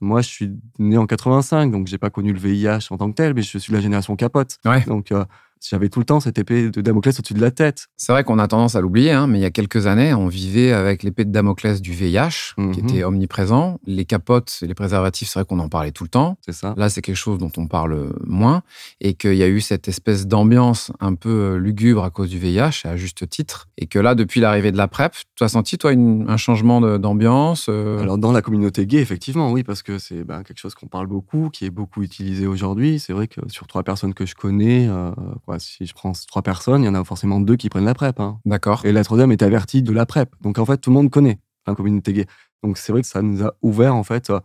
Moi, 0.00 0.20
je 0.20 0.28
suis 0.28 0.50
né 0.78 0.98
en 0.98 1.06
85, 1.06 1.70
donc 1.70 1.86
j'ai 1.86 1.98
pas 1.98 2.10
connu 2.10 2.32
le 2.32 2.38
VIH 2.38 2.88
en 2.90 2.98
tant 2.98 3.08
que 3.10 3.14
tel, 3.14 3.32
mais 3.34 3.42
je 3.42 3.58
suis 3.58 3.70
de 3.70 3.76
la 3.76 3.82
génération 3.82 4.14
capote. 4.14 4.58
Ouais. 4.64 4.82
Donc, 4.84 5.12
j'avais 5.60 5.88
tout 5.88 5.98
le 5.98 6.04
temps 6.04 6.20
cette 6.20 6.38
épée 6.38 6.70
de 6.70 6.80
Damoclès 6.80 7.18
au-dessus 7.18 7.34
de 7.34 7.40
la 7.40 7.50
tête. 7.50 7.86
C'est 7.96 8.12
vrai 8.12 8.24
qu'on 8.24 8.38
a 8.38 8.48
tendance 8.48 8.74
à 8.76 8.80
l'oublier, 8.80 9.12
hein, 9.12 9.26
mais 9.26 9.38
il 9.38 9.42
y 9.42 9.46
a 9.46 9.50
quelques 9.50 9.86
années, 9.86 10.14
on 10.14 10.28
vivait 10.28 10.72
avec 10.72 11.02
l'épée 11.02 11.24
de 11.24 11.30
Damoclès 11.32 11.80
du 11.80 11.92
VIH, 11.92 12.54
qui 12.56 12.60
Mhm. 12.62 12.72
était 12.88 13.04
omniprésent. 13.04 13.78
Les 13.86 14.04
capotes 14.04 14.58
et 14.62 14.66
les 14.66 14.74
préservatifs, 14.74 15.28
c'est 15.28 15.38
vrai 15.40 15.46
qu'on 15.46 15.58
en 15.58 15.68
parlait 15.68 15.92
tout 15.92 16.04
le 16.04 16.10
temps. 16.10 16.36
C'est 16.44 16.52
ça. 16.52 16.74
Là, 16.76 16.88
c'est 16.88 17.02
quelque 17.02 17.16
chose 17.16 17.38
dont 17.38 17.50
on 17.56 17.66
parle 17.66 18.12
moins 18.24 18.62
et 19.00 19.14
qu'il 19.14 19.34
y 19.34 19.42
a 19.42 19.48
eu 19.48 19.60
cette 19.60 19.88
espèce 19.88 20.26
d'ambiance 20.26 20.92
un 21.00 21.14
peu 21.14 21.28
euh, 21.30 21.56
lugubre 21.58 22.04
à 22.04 22.10
cause 22.10 22.30
du 22.30 22.38
VIH, 22.38 22.82
à 22.84 22.96
juste 22.96 23.28
titre. 23.28 23.68
Et 23.78 23.86
que 23.86 23.98
là, 23.98 24.14
depuis 24.14 24.40
l'arrivée 24.40 24.72
de 24.72 24.76
la 24.76 24.88
PrEP, 24.88 25.12
tu 25.34 25.44
as 25.44 25.48
senti, 25.48 25.78
toi, 25.78 25.92
une- 25.92 26.24
un 26.28 26.36
changement 26.36 26.80
d'ambiance 26.98 27.66
euh, 27.68 27.98
Alors 28.00 28.18
dans 28.18 28.32
la 28.32 28.42
communauté 28.42 28.86
gay, 28.86 28.98
effectivement, 28.98 29.50
oui, 29.52 29.62
parce 29.62 29.82
que 29.82 29.98
c'est 29.98 30.24
ben, 30.24 30.42
quelque 30.42 30.58
chose 30.58 30.74
qu'on 30.74 30.86
parle 30.86 31.06
beaucoup, 31.06 31.50
qui 31.50 31.64
est 31.64 31.70
beaucoup 31.70 32.02
utilisé 32.02 32.46
aujourd'hui. 32.46 32.98
C'est 32.98 33.12
vrai 33.12 33.26
que 33.28 33.40
sur 33.48 33.66
trois 33.66 33.82
personnes 33.82 34.14
que 34.14 34.26
je 34.26 34.34
connais, 34.34 34.86
euh, 34.88 35.10
quoi, 35.46 35.58
si 35.58 35.86
je 35.86 35.94
prends 35.94 36.12
trois 36.28 36.42
personnes, 36.42 36.82
il 36.82 36.86
y 36.86 36.88
en 36.88 36.94
a 36.94 37.04
forcément 37.04 37.40
deux 37.40 37.56
qui 37.56 37.68
prennent 37.70 37.84
la 37.86 37.94
PrEP. 37.94 38.20
hein. 38.20 38.38
D'accord. 38.44 38.84
Et 38.84 38.92
la 38.92 39.02
troisième 39.04 39.32
est 39.32 39.42
avertie 39.42 39.82
de 39.82 39.92
la 39.92 40.04
PrEP. 40.04 40.34
Donc 40.42 40.58
en 40.58 40.66
fait, 40.66 40.76
tout 40.78 40.90
le 40.90 40.94
monde 40.94 41.10
connaît 41.10 41.38
la 41.66 41.74
communauté 41.74 42.12
gay. 42.12 42.26
Donc 42.62 42.76
c'est 42.78 42.92
vrai 42.92 43.00
que 43.02 43.08
ça 43.08 43.22
nous 43.22 43.42
a 43.44 43.54
ouvert 43.62 43.94
en 43.94 44.02
fait 44.02 44.28
euh, 44.30 44.40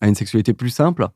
à 0.00 0.08
une 0.08 0.14
sexualité 0.14 0.52
plus 0.54 0.70
simple. 0.70 1.06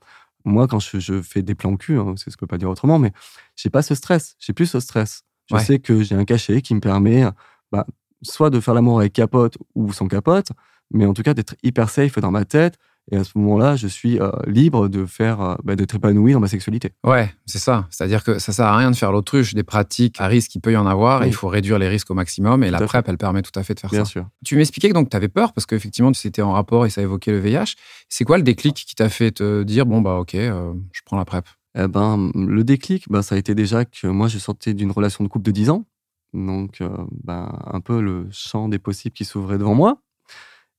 Moi, 0.45 0.67
quand 0.69 0.79
je, 0.81 0.99
je 0.99 1.23
fais 1.23 1.43
des 1.43 1.55
plans 1.55 1.77
cul, 1.77 1.99
hein, 1.99 2.15
c'est 2.17 2.25
ce 2.31 2.31
que 2.31 2.33
je 2.33 2.37
peux 2.39 2.47
pas 2.47 2.59
dire 2.59 2.69
autrement, 2.71 2.99
mais 2.99 3.13
j'ai 3.57 3.71
pas 3.71 3.83
ce 3.83 3.95
stress. 3.95 4.37
J'ai 4.39 4.53
plus 4.53 4.67
ce 4.67 4.81
stress. 4.81 5.23
Je 5.51 5.57
Ouais. 5.57 5.65
sais 5.65 5.79
que 5.81 6.03
j'ai 6.03 6.15
un 6.15 6.25
cachet 6.25 6.63
qui 6.63 6.75
me 6.75 6.81
permet, 6.81 7.25
bah, 7.73 7.87
soit 8.23 8.51
de 8.51 8.61
faire 8.61 8.75
l'amour 8.75 9.01
avec 9.01 9.13
capote 9.13 9.57
ou 9.75 9.93
sans 9.93 10.09
capote, 10.09 10.49
mais 10.91 11.05
en 11.07 11.15
tout 11.15 11.23
cas 11.23 11.35
d'être 11.35 11.55
hyper 11.63 11.89
safe 11.91 12.19
dans 12.19 12.31
ma 12.31 12.45
tête. 12.45 12.77
Et 13.11 13.17
à 13.17 13.25
ce 13.25 13.33
moment-là, 13.37 13.75
je 13.75 13.89
suis 13.89 14.21
euh, 14.21 14.31
libre 14.47 14.89
de 14.89 15.05
faire, 15.07 15.41
euh, 15.41 15.55
bah, 15.65 15.75
d'être 15.75 15.97
épanoui 15.97 16.33
dans 16.33 16.41
ma 16.41 16.47
sexualité. 16.47 16.93
Ouais, 17.05 17.35
c'est 17.47 17.59
ça. 17.59 17.87
C'est-à-dire 17.91 18.23
que 18.23 18.39
ça 18.39 18.53
sert 18.53 18.67
à 18.67 18.77
rien 18.77 18.91
de 18.93 18.97
faire 18.97 19.11
l'autruche 19.11 19.55
des 19.55 19.65
pratiques 19.65 20.21
à 20.21 20.29
risque, 20.29 20.55
il 20.55 20.61
peut 20.61 20.73
y 20.73 20.77
en 20.77 20.87
avoir. 20.87 21.25
et 21.25 21.27
il 21.27 21.35
faut 21.35 21.49
réduire 21.49 21.79
les 21.81 21.89
risques 21.89 22.11
au 22.11 22.15
maximum. 22.15 22.63
Et 22.63 22.67
Tout 22.69 22.73
la 22.73 22.79
fait. 22.79 22.87
PrEP, 22.87 23.09
elle 23.09 23.19
permet 23.19 23.43
tout 23.43 23.59
à 23.59 23.65
fait 23.65 23.75
de 23.75 23.81
faire 23.81 23.91
Bien 23.91 24.05
ça. 24.05 24.11
sûr. 24.11 24.27
Tu 24.45 24.57
m'expliquais 24.57 24.89
que 24.89 24.95
donc 24.95 25.11
tu 25.11 25.17
avais 25.17 25.29
peur 25.29 25.53
parce 25.53 25.67
qu'effectivement, 25.67 26.13
c'était 26.15 26.43
en 26.43 26.53
rapport 26.53 26.87
et 26.87 26.91
ça 26.91 27.03
évoquait 27.03 27.33
le 27.33 27.41
VIH. 27.41 27.75
C'est 28.09 28.25
quoi 28.25 28.37
le 28.37 28.45
déclic 28.45 28.75
qui 28.77 28.95
t'a 28.95 29.09
fait 29.09 29.33
te 29.33 29.65
dire 29.65 29.85
bon, 29.85 30.01
bah, 30.01 30.15
ok, 30.21 30.37
euh, 30.37 30.73
je 30.93 31.01
prends 31.05 31.17
la 31.17 31.25
PrEP? 31.25 31.45
Eh 31.77 31.89
ben, 31.89 32.31
le 32.35 32.63
déclic, 32.63 33.07
ben, 33.11 33.23
ça 33.23 33.35
a 33.35 33.39
été 33.39 33.55
déjà 33.57 33.85
que 33.85 34.07
moi, 34.07 34.29
je 34.29 34.39
sortais 34.39 34.75
d'une 34.75 34.93
relation 34.93 35.25
de 35.25 35.29
couple 35.29 35.47
de 35.47 35.51
10 35.51 35.71
ans. 35.71 35.87
Donc, 36.35 36.83
ben, 37.25 37.59
un 37.67 37.81
peu 37.81 38.01
le 38.01 38.27
champ 38.31 38.69
des 38.69 38.79
possibles 38.79 39.15
qui 39.15 39.25
s'ouvrait 39.25 39.59
devant 39.59 39.75
moi. 39.75 39.99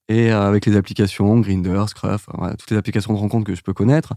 Et 0.09 0.31
euh, 0.31 0.47
avec 0.47 0.65
les 0.65 0.75
applications, 0.75 1.39
Grindr, 1.39 1.87
Scruff, 1.89 2.27
voilà, 2.33 2.55
toutes 2.55 2.71
les 2.71 2.77
applications 2.77 3.13
de 3.13 3.17
rencontres 3.19 3.45
que 3.45 3.55
je 3.55 3.61
peux 3.61 3.73
connaître, 3.73 4.13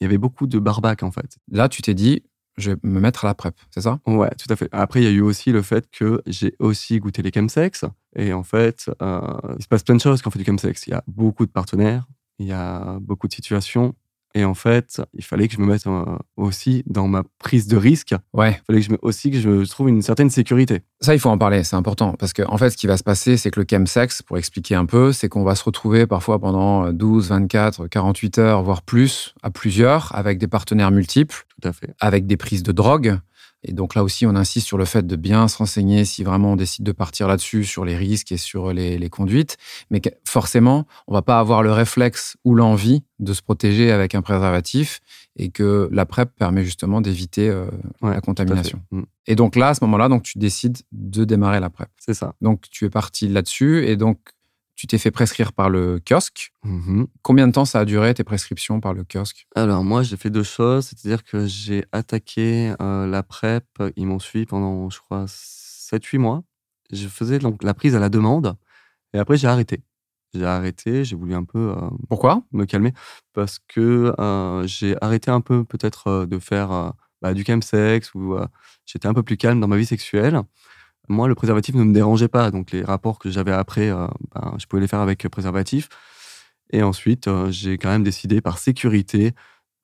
il 0.00 0.04
y 0.04 0.06
avait 0.06 0.18
beaucoup 0.18 0.46
de 0.46 0.58
barbac, 0.58 1.02
en 1.02 1.10
fait. 1.10 1.36
Là, 1.50 1.68
tu 1.68 1.82
t'es 1.82 1.94
dit 1.94 2.22
je 2.58 2.72
vais 2.72 2.76
me 2.82 3.00
mettre 3.00 3.24
à 3.24 3.28
la 3.28 3.34
PrEP, 3.34 3.54
c'est 3.70 3.80
ça? 3.80 4.00
Ouais, 4.06 4.30
tout 4.30 4.52
à 4.52 4.56
fait. 4.56 4.68
Après, 4.72 5.00
il 5.00 5.04
y 5.04 5.06
a 5.06 5.10
eu 5.10 5.20
aussi 5.20 5.52
le 5.52 5.62
fait 5.62 5.88
que 5.90 6.22
j'ai 6.26 6.54
aussi 6.58 6.98
goûté 6.98 7.22
les 7.22 7.30
chemsex. 7.32 7.84
Et 8.16 8.32
en 8.32 8.42
fait, 8.42 8.90
euh, 9.00 9.20
il 9.56 9.62
se 9.62 9.68
passe 9.68 9.84
plein 9.84 9.94
de 9.94 10.00
choses 10.00 10.20
quand 10.20 10.28
on 10.28 10.32
fait 10.32 10.40
du 10.40 10.44
chemsex. 10.44 10.86
Il 10.86 10.90
y 10.90 10.94
a 10.94 11.04
beaucoup 11.06 11.46
de 11.46 11.52
partenaires, 11.52 12.06
il 12.38 12.46
y 12.46 12.52
a 12.52 12.98
beaucoup 13.00 13.28
de 13.28 13.32
situations. 13.32 13.94
Et 14.34 14.44
en 14.44 14.54
fait, 14.54 15.00
il 15.14 15.24
fallait 15.24 15.48
que 15.48 15.54
je 15.54 15.60
me 15.60 15.66
mette 15.66 15.86
euh, 15.86 16.04
aussi 16.36 16.82
dans 16.86 17.08
ma 17.08 17.22
prise 17.38 17.66
de 17.66 17.76
risque. 17.76 18.14
Ouais. 18.34 18.60
Il 18.62 18.64
fallait 18.66 18.80
que 18.80 18.86
je 18.86 18.92
me, 18.92 18.98
aussi 19.02 19.30
que 19.30 19.40
je 19.40 19.68
trouve 19.68 19.88
une 19.88 20.02
certaine 20.02 20.30
sécurité. 20.30 20.82
Ça, 21.00 21.14
il 21.14 21.20
faut 21.20 21.30
en 21.30 21.38
parler, 21.38 21.64
c'est 21.64 21.76
important. 21.76 22.12
Parce 22.18 22.32
qu'en 22.32 22.52
en 22.52 22.58
fait, 22.58 22.70
ce 22.70 22.76
qui 22.76 22.86
va 22.86 22.96
se 22.96 23.02
passer, 23.02 23.36
c'est 23.36 23.50
que 23.50 23.60
le 23.60 23.66
chemsex, 23.68 24.22
pour 24.22 24.36
expliquer 24.38 24.74
un 24.74 24.86
peu, 24.86 25.12
c'est 25.12 25.28
qu'on 25.28 25.44
va 25.44 25.54
se 25.54 25.64
retrouver 25.64 26.06
parfois 26.06 26.38
pendant 26.38 26.92
12, 26.92 27.28
24, 27.28 27.88
48 27.88 28.38
heures, 28.38 28.62
voire 28.62 28.82
plus, 28.82 29.34
à 29.42 29.50
plusieurs, 29.50 30.14
avec 30.14 30.38
des 30.38 30.46
partenaires 30.48 30.90
multiples, 30.90 31.46
Tout 31.60 31.68
à 31.68 31.72
fait. 31.72 31.94
avec 32.00 32.26
des 32.26 32.36
prises 32.36 32.62
de 32.62 32.72
drogue. 32.72 33.18
Et 33.64 33.72
donc 33.72 33.94
là 33.94 34.04
aussi, 34.04 34.24
on 34.24 34.36
insiste 34.36 34.66
sur 34.66 34.78
le 34.78 34.84
fait 34.84 35.06
de 35.06 35.16
bien 35.16 35.48
se 35.48 35.56
renseigner 35.58 36.04
si 36.04 36.22
vraiment 36.22 36.52
on 36.52 36.56
décide 36.56 36.84
de 36.84 36.92
partir 36.92 37.26
là-dessus, 37.26 37.64
sur 37.64 37.84
les 37.84 37.96
risques 37.96 38.30
et 38.32 38.36
sur 38.36 38.72
les, 38.72 38.98
les 38.98 39.10
conduites. 39.10 39.56
Mais 39.90 40.00
que- 40.00 40.10
forcément, 40.24 40.86
on 41.08 41.12
va 41.14 41.22
pas 41.22 41.40
avoir 41.40 41.62
le 41.62 41.72
réflexe 41.72 42.36
ou 42.44 42.54
l'envie 42.54 43.02
de 43.18 43.32
se 43.32 43.42
protéger 43.42 43.90
avec 43.90 44.14
un 44.14 44.22
préservatif 44.22 45.00
et 45.36 45.50
que 45.50 45.88
la 45.92 46.06
PrEP 46.06 46.30
permet 46.36 46.64
justement 46.64 47.00
d'éviter 47.00 47.48
euh, 47.48 47.66
Ouais, 48.00 48.14
la 48.14 48.20
contamination. 48.20 48.80
Mm. 48.92 49.02
Et 49.26 49.34
donc 49.34 49.56
là, 49.56 49.70
à 49.70 49.74
ce 49.74 49.82
moment-là, 49.84 50.08
donc 50.08 50.22
tu 50.22 50.38
décides 50.38 50.78
de 50.92 51.24
démarrer 51.24 51.58
la 51.60 51.68
PrEP. 51.70 51.88
C'est 51.98 52.14
ça. 52.14 52.34
Donc 52.40 52.64
tu 52.70 52.84
es 52.84 52.90
parti 52.90 53.28
là-dessus 53.28 53.86
et 53.86 53.96
donc 53.96 54.18
tu 54.78 54.86
t'es 54.86 54.96
fait 54.96 55.10
prescrire 55.10 55.52
par 55.52 55.70
le 55.70 55.98
kiosque. 55.98 56.52
Mhm. 56.62 57.08
Combien 57.22 57.48
de 57.48 57.52
temps 57.52 57.64
ça 57.64 57.80
a 57.80 57.84
duré 57.84 58.14
tes 58.14 58.22
prescriptions 58.22 58.80
par 58.80 58.94
le 58.94 59.02
kiosque? 59.02 59.48
Alors, 59.56 59.82
moi, 59.82 60.04
j'ai 60.04 60.16
fait 60.16 60.30
deux 60.30 60.44
choses. 60.44 60.86
C'est-à-dire 60.86 61.24
que 61.24 61.46
j'ai 61.46 61.84
attaqué 61.90 62.72
euh, 62.80 63.04
la 63.08 63.24
PrEP. 63.24 63.64
Ils 63.96 64.06
m'ont 64.06 64.20
suivi 64.20 64.46
pendant, 64.46 64.88
je 64.88 65.00
crois, 65.00 65.24
7-8 65.26 66.18
mois. 66.18 66.44
Je 66.92 67.08
faisais 67.08 67.40
donc 67.40 67.64
la 67.64 67.74
prise 67.74 67.96
à 67.96 67.98
la 67.98 68.08
demande. 68.08 68.54
Et 69.14 69.18
après, 69.18 69.36
j'ai 69.36 69.48
arrêté. 69.48 69.82
J'ai 70.32 70.44
arrêté. 70.46 71.04
J'ai 71.04 71.16
voulu 71.16 71.34
un 71.34 71.42
peu 71.44 71.74
euh, 71.76 71.90
Pourquoi? 72.08 72.44
me 72.52 72.64
calmer 72.64 72.92
parce 73.32 73.58
que 73.58 74.14
euh, 74.20 74.64
j'ai 74.68 74.94
arrêté 75.02 75.32
un 75.32 75.40
peu 75.40 75.64
peut-être 75.64 76.24
de 76.24 76.38
faire 76.38 76.92
bah, 77.20 77.34
du 77.34 77.42
chemsex 77.42 78.14
ou 78.14 78.36
j'étais 78.86 79.08
un 79.08 79.14
peu 79.14 79.24
plus 79.24 79.36
calme 79.36 79.58
dans 79.58 79.66
ma 79.66 79.76
vie 79.76 79.86
sexuelle. 79.86 80.40
Moi, 81.08 81.28
le 81.28 81.34
préservatif 81.34 81.74
ne 81.74 81.84
me 81.84 81.92
dérangeait 81.92 82.28
pas, 82.28 82.50
donc 82.50 82.70
les 82.70 82.82
rapports 82.82 83.18
que 83.18 83.30
j'avais 83.30 83.52
après, 83.52 83.88
euh, 83.90 84.06
ben, 84.34 84.54
je 84.58 84.66
pouvais 84.66 84.80
les 84.80 84.88
faire 84.88 85.00
avec 85.00 85.26
préservatif. 85.28 85.88
Et 86.70 86.82
ensuite, 86.82 87.28
euh, 87.28 87.50
j'ai 87.50 87.78
quand 87.78 87.88
même 87.88 88.04
décidé 88.04 88.40
par 88.40 88.58
sécurité 88.58 89.32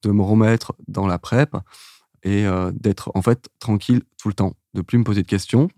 de 0.03 0.11
me 0.11 0.23
remettre 0.23 0.75
dans 0.87 1.07
la 1.07 1.19
PrEP 1.19 1.57
et 2.23 2.47
euh, 2.47 2.73
d'être 2.75 3.11
en 3.15 3.23
fait 3.23 3.49
tranquille 3.59 4.03
tout 4.19 4.29
le 4.29 4.35
temps, 4.35 4.55
de 4.75 4.83
plus 4.83 4.99
me 4.99 5.05
poser 5.05 5.23
de 5.23 5.27
questions. 5.27 5.69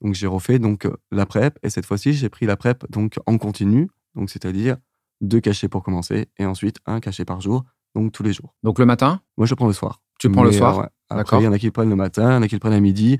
Donc 0.00 0.14
j'ai 0.14 0.26
refait 0.26 0.58
donc 0.58 0.84
euh, 0.84 0.96
la 1.10 1.26
PrEP 1.26 1.58
et 1.62 1.70
cette 1.70 1.86
fois-ci 1.86 2.12
j'ai 2.12 2.28
pris 2.28 2.46
la 2.46 2.56
PrEP 2.56 2.84
donc 2.90 3.18
en 3.26 3.38
continu, 3.38 3.88
donc 4.14 4.30
c'est-à-dire 4.30 4.76
deux 5.20 5.40
cachets 5.40 5.68
pour 5.68 5.82
commencer 5.82 6.28
et 6.38 6.44
ensuite 6.44 6.78
un 6.86 7.00
cachet 7.00 7.24
par 7.24 7.40
jour, 7.40 7.64
donc 7.94 8.12
tous 8.12 8.22
les 8.24 8.32
jours. 8.32 8.54
Donc 8.62 8.78
le 8.78 8.86
matin? 8.86 9.20
Moi 9.36 9.46
je 9.46 9.54
prends 9.54 9.68
le 9.68 9.72
soir. 9.72 10.00
Tu 10.18 10.30
prends 10.30 10.44
le 10.44 10.52
soir 10.52 10.78
euh, 10.78 10.82
ouais. 10.82 10.88
Après? 11.08 11.38
Il 11.40 11.44
y 11.44 11.48
en 11.48 11.52
a 11.52 11.58
qui 11.58 11.66
le 11.66 11.72
prennent 11.72 11.90
le 11.90 11.96
matin, 11.96 12.32
il 12.32 12.34
y 12.34 12.36
en 12.36 12.42
a 12.42 12.48
qui 12.48 12.56
le 12.56 12.60
prennent 12.60 12.72
à 12.72 12.80
midi. 12.80 13.18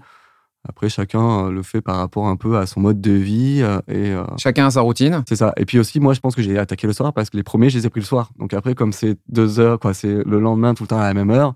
Après 0.69 0.89
chacun 0.89 1.47
euh, 1.47 1.51
le 1.51 1.63
fait 1.63 1.81
par 1.81 1.97
rapport 1.97 2.29
un 2.29 2.37
peu 2.37 2.57
à 2.57 2.67
son 2.67 2.81
mode 2.81 3.01
de 3.01 3.11
vie 3.11 3.63
euh, 3.63 3.81
et 3.89 4.13
euh, 4.13 4.25
Chacun 4.39 4.67
a 4.67 4.71
sa 4.71 4.81
routine 4.83 5.25
c'est 5.29 5.37
ça. 5.37 5.53
Et 5.57 5.65
puis 5.65 5.79
aussi, 5.79 5.99
moi, 5.99 6.15
je 6.15 6.21
pense 6.21 6.37
que 6.37 6.43
j'ai 6.43 6.57
attaqué 6.57 6.87
le 6.87 6.93
soir 6.93 7.13
parce 7.13 7.31
que 7.31 7.37
les 7.37 7.43
premiers, 7.43 7.69
je 7.69 7.79
les 7.79 7.87
ai 7.87 7.91
pris 7.91 8.01
le 8.01 8.07
soir. 8.07 8.31
Donc 8.39 8.55
après, 8.55 8.75
comme 8.75 8.93
c'est 8.93 9.19
deux 9.29 9.59
heures, 9.59 9.81
quoi, 9.81 9.93
c'est 9.93 10.23
le 10.25 10.39
lendemain 10.39 10.75
tout 10.75 10.85
le 10.85 10.89
temps 10.89 11.01
à 11.01 11.05
la 11.05 11.15
même 11.15 11.31
heure, 11.31 11.55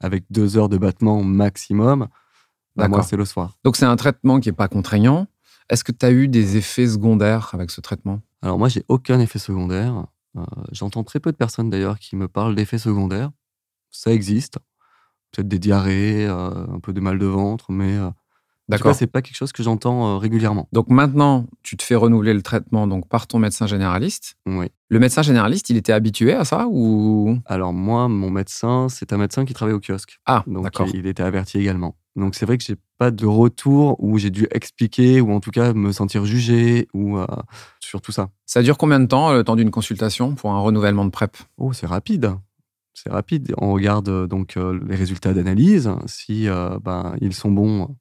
avec 0.00 0.24
deux 0.30 0.58
heures 0.58 0.68
de 0.68 0.76
battement 0.76 1.22
maximum, 1.22 2.08
bah, 2.76 2.88
moi, 2.88 3.02
c'est 3.02 3.16
le 3.16 3.24
soir. 3.24 3.56
Donc 3.64 3.76
c'est 3.76 3.86
un 3.86 3.96
traitement 3.96 4.40
qui 4.40 4.50
est 4.50 4.52
pas 4.52 4.68
contraignant. 4.68 5.26
Est-ce 5.70 5.84
que 5.84 5.92
tu 5.92 6.04
as 6.04 6.10
eu 6.10 6.28
des 6.28 6.58
effets 6.58 6.86
secondaires 6.86 7.50
avec 7.54 7.70
ce 7.70 7.80
traitement? 7.80 8.20
Alors 8.42 8.58
moi, 8.58 8.68
j'ai 8.68 8.84
aucun 8.88 9.20
effet 9.20 9.38
secondaire. 9.38 10.04
Euh, 10.36 10.42
J'entends 10.72 11.04
très 11.04 11.20
peu 11.20 11.32
de 11.32 11.36
personnes 11.36 11.70
d'ailleurs 11.70 11.98
qui 11.98 12.16
me 12.16 12.28
parlent 12.28 12.54
d'effets 12.54 12.78
secondaires. 12.78 13.30
Ça 13.90 14.12
existe. 14.12 14.58
Peut-être 15.30 15.48
des 15.48 15.58
diarrhées, 15.58 16.26
euh, 16.26 16.66
un 16.68 16.80
peu 16.80 16.92
de 16.92 17.00
mal 17.00 17.18
de 17.18 17.26
ventre, 17.26 17.72
mais 17.72 17.98
D'accord. 18.68 18.94
c'est 18.94 19.06
pas 19.06 19.20
quelque 19.20 19.36
chose 19.36 19.52
que 19.52 19.62
j'entends 19.62 20.14
euh, 20.14 20.18
régulièrement. 20.18 20.68
Donc 20.72 20.88
maintenant, 20.88 21.46
tu 21.62 21.76
te 21.76 21.82
fais 21.82 21.94
renouveler 21.94 22.32
le 22.32 22.42
traitement 22.42 22.86
donc 22.86 23.08
par 23.08 23.26
ton 23.26 23.38
médecin 23.38 23.66
généraliste. 23.66 24.36
Oui. 24.46 24.66
Le 24.88 24.98
médecin 24.98 25.22
généraliste, 25.22 25.68
il 25.70 25.76
était 25.76 25.92
habitué 25.92 26.32
à 26.32 26.44
ça 26.44 26.66
ou? 26.70 27.38
Alors 27.46 27.72
moi, 27.72 28.08
mon 28.08 28.30
médecin, 28.30 28.88
c'est 28.88 29.12
un 29.12 29.18
médecin 29.18 29.44
qui 29.44 29.52
travaille 29.52 29.74
au 29.74 29.80
kiosque. 29.80 30.18
Ah, 30.24 30.44
Donc 30.46 30.64
d'accord. 30.64 30.88
il 30.94 31.06
était 31.06 31.22
averti 31.22 31.58
également. 31.58 31.96
Donc 32.16 32.34
c'est 32.36 32.46
vrai 32.46 32.56
que 32.56 32.64
j'ai 32.64 32.76
pas 32.96 33.10
de 33.10 33.26
retour 33.26 33.96
où 33.98 34.18
j'ai 34.18 34.30
dû 34.30 34.46
expliquer 34.52 35.20
ou 35.20 35.32
en 35.32 35.40
tout 35.40 35.50
cas 35.50 35.72
me 35.72 35.90
sentir 35.92 36.24
jugé 36.24 36.88
ou 36.94 37.18
euh, 37.18 37.26
sur 37.80 38.00
tout 38.00 38.12
ça. 38.12 38.28
Ça 38.46 38.62
dure 38.62 38.78
combien 38.78 39.00
de 39.00 39.06
temps, 39.06 39.32
le 39.32 39.42
temps 39.44 39.56
d'une 39.56 39.72
consultation 39.72 40.34
pour 40.34 40.52
un 40.52 40.60
renouvellement 40.60 41.04
de 41.04 41.10
PrEP? 41.10 41.36
Oh, 41.58 41.72
c'est 41.72 41.86
rapide. 41.86 42.34
C'est 42.94 43.10
rapide. 43.10 43.52
On 43.58 43.72
regarde 43.72 44.08
euh, 44.08 44.26
donc 44.28 44.56
euh, 44.56 44.78
les 44.86 44.94
résultats 44.94 45.34
d'analyse. 45.34 45.90
Si 46.06 46.48
euh, 46.48 46.78
ben, 46.82 47.16
ils 47.20 47.34
sont 47.34 47.50
bons, 47.50 47.96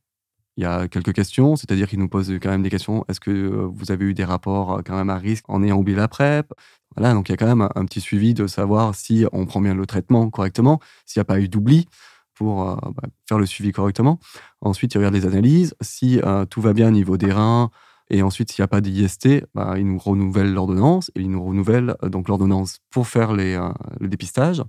il 0.57 0.63
y 0.63 0.65
a 0.65 0.87
quelques 0.87 1.13
questions. 1.13 1.55
C'est-à-dire 1.55 1.87
qu'ils 1.87 1.99
nous 1.99 2.09
posent 2.09 2.31
quand 2.41 2.49
même 2.49 2.63
des 2.63 2.69
questions. 2.69 3.05
Est-ce 3.09 3.19
que 3.19 3.31
euh, 3.31 3.67
vous 3.71 3.91
avez 3.91 4.05
eu 4.05 4.13
des 4.13 4.25
rapports 4.25 4.79
euh, 4.79 4.81
quand 4.85 4.95
même 4.95 5.09
à 5.09 5.17
risque 5.17 5.45
en 5.47 5.63
ayant 5.63 5.77
oublié 5.77 5.97
la 5.97 6.07
PrEP? 6.07 6.53
Voilà, 6.95 7.13
donc 7.13 7.29
il 7.29 7.31
y 7.31 7.33
a 7.33 7.37
quand 7.37 7.47
même 7.47 7.67
un, 7.75 7.85
petit 7.85 8.01
suivi 8.01 8.33
de 8.33 8.45
savoir 8.45 8.93
si 8.93 9.25
on 9.31 9.45
prend 9.45 9.61
bien 9.61 9.73
le 9.73 9.85
traitement 9.85 10.29
correctement, 10.29 10.79
s'il 11.05 11.19
n'y 11.19 11.23
a 11.23 11.25
pas 11.25 11.39
eu 11.39 11.47
d'oubli 11.47 11.87
pour 12.35 12.69
euh, 12.69 12.75
bah, 12.75 13.09
faire 13.27 13.39
le 13.39 13.45
suivi 13.45 13.71
correctement. 13.71 14.19
Ensuite, 14.61 14.93
ils 14.93 14.97
regardent 14.97 15.15
les 15.15 15.25
analyses. 15.25 15.75
Si 15.81 16.21
tout 16.49 16.61
va 16.61 16.73
bien 16.73 16.89
au 16.89 16.91
niveau 16.91 17.17
des 17.17 17.31
reins, 17.31 17.71
et 18.09 18.21
ensuite, 18.21 18.51
s'il 18.51 18.61
n'y 18.61 18.65
a 18.65 18.67
pas 18.67 18.81
d'IST, 18.81 19.45
bah, 19.55 19.75
ils 19.77 19.87
nous 19.87 19.97
renouvellent 19.97 20.53
l'ordonnance 20.53 21.09
et 21.15 21.21
ils 21.21 21.31
nous 21.31 21.43
renouvellent 21.43 21.95
euh, 22.03 22.09
donc 22.09 22.27
l'ordonnance 22.27 22.79
pour 22.91 23.07
faire 23.07 23.33
le 23.33 23.73
dépistage 24.01 24.61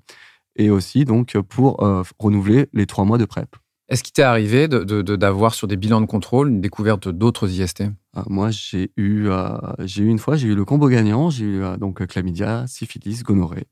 et 0.56 0.70
aussi 0.70 1.04
donc 1.04 1.36
pour 1.48 1.78
renouveler 2.20 2.68
les 2.72 2.86
trois 2.86 3.04
mois 3.04 3.18
de 3.18 3.24
PrEP. 3.24 3.56
Est-ce 3.88 4.02
qu'il 4.02 4.12
t'est 4.12 4.22
arrivé 4.22 4.66
d'avoir 4.66 5.50
de, 5.50 5.56
sur 5.56 5.66
des 5.66 5.76
bilans 5.76 6.00
de 6.00 6.06
contrôle 6.06 6.48
une 6.48 6.60
découverte 6.60 7.08
d'autres 7.08 7.50
IST 7.50 7.84
ah, 8.14 8.24
Moi, 8.28 8.50
j'ai 8.50 8.92
eu, 8.96 9.28
euh, 9.28 9.58
j'ai 9.80 10.02
eu 10.02 10.08
une 10.08 10.18
fois, 10.18 10.36
j'ai 10.36 10.48
eu 10.48 10.54
le 10.54 10.64
combo 10.64 10.88
gagnant. 10.88 11.28
J'ai 11.28 11.44
eu 11.44 11.62
euh, 11.62 11.76
donc 11.76 12.04
chlamydia, 12.06 12.66
syphilis, 12.66 13.22
gonorrhée. 13.22 13.66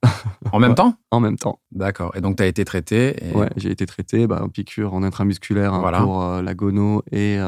En 0.53 0.59
même 0.59 0.75
temps? 0.77 0.95
En 1.11 1.21
même 1.21 1.39
temps. 1.39 1.61
D'accord. 1.71 2.13
Et 2.15 2.21
donc, 2.21 2.37
tu 2.37 2.43
as 2.43 2.47
été 2.47 2.65
traité 2.65 3.17
et... 3.25 3.33
Ouais, 3.33 3.49
j'ai 3.57 3.71
été 3.71 3.87
traité, 3.87 4.27
bah, 4.27 4.41
en 4.43 4.49
piqûre 4.49 4.93
en 4.93 5.03
intramusculaire 5.03 5.73
hein, 5.73 6.03
pour 6.03 6.43
la 6.43 6.55
gono 6.55 7.03
et 7.11 7.39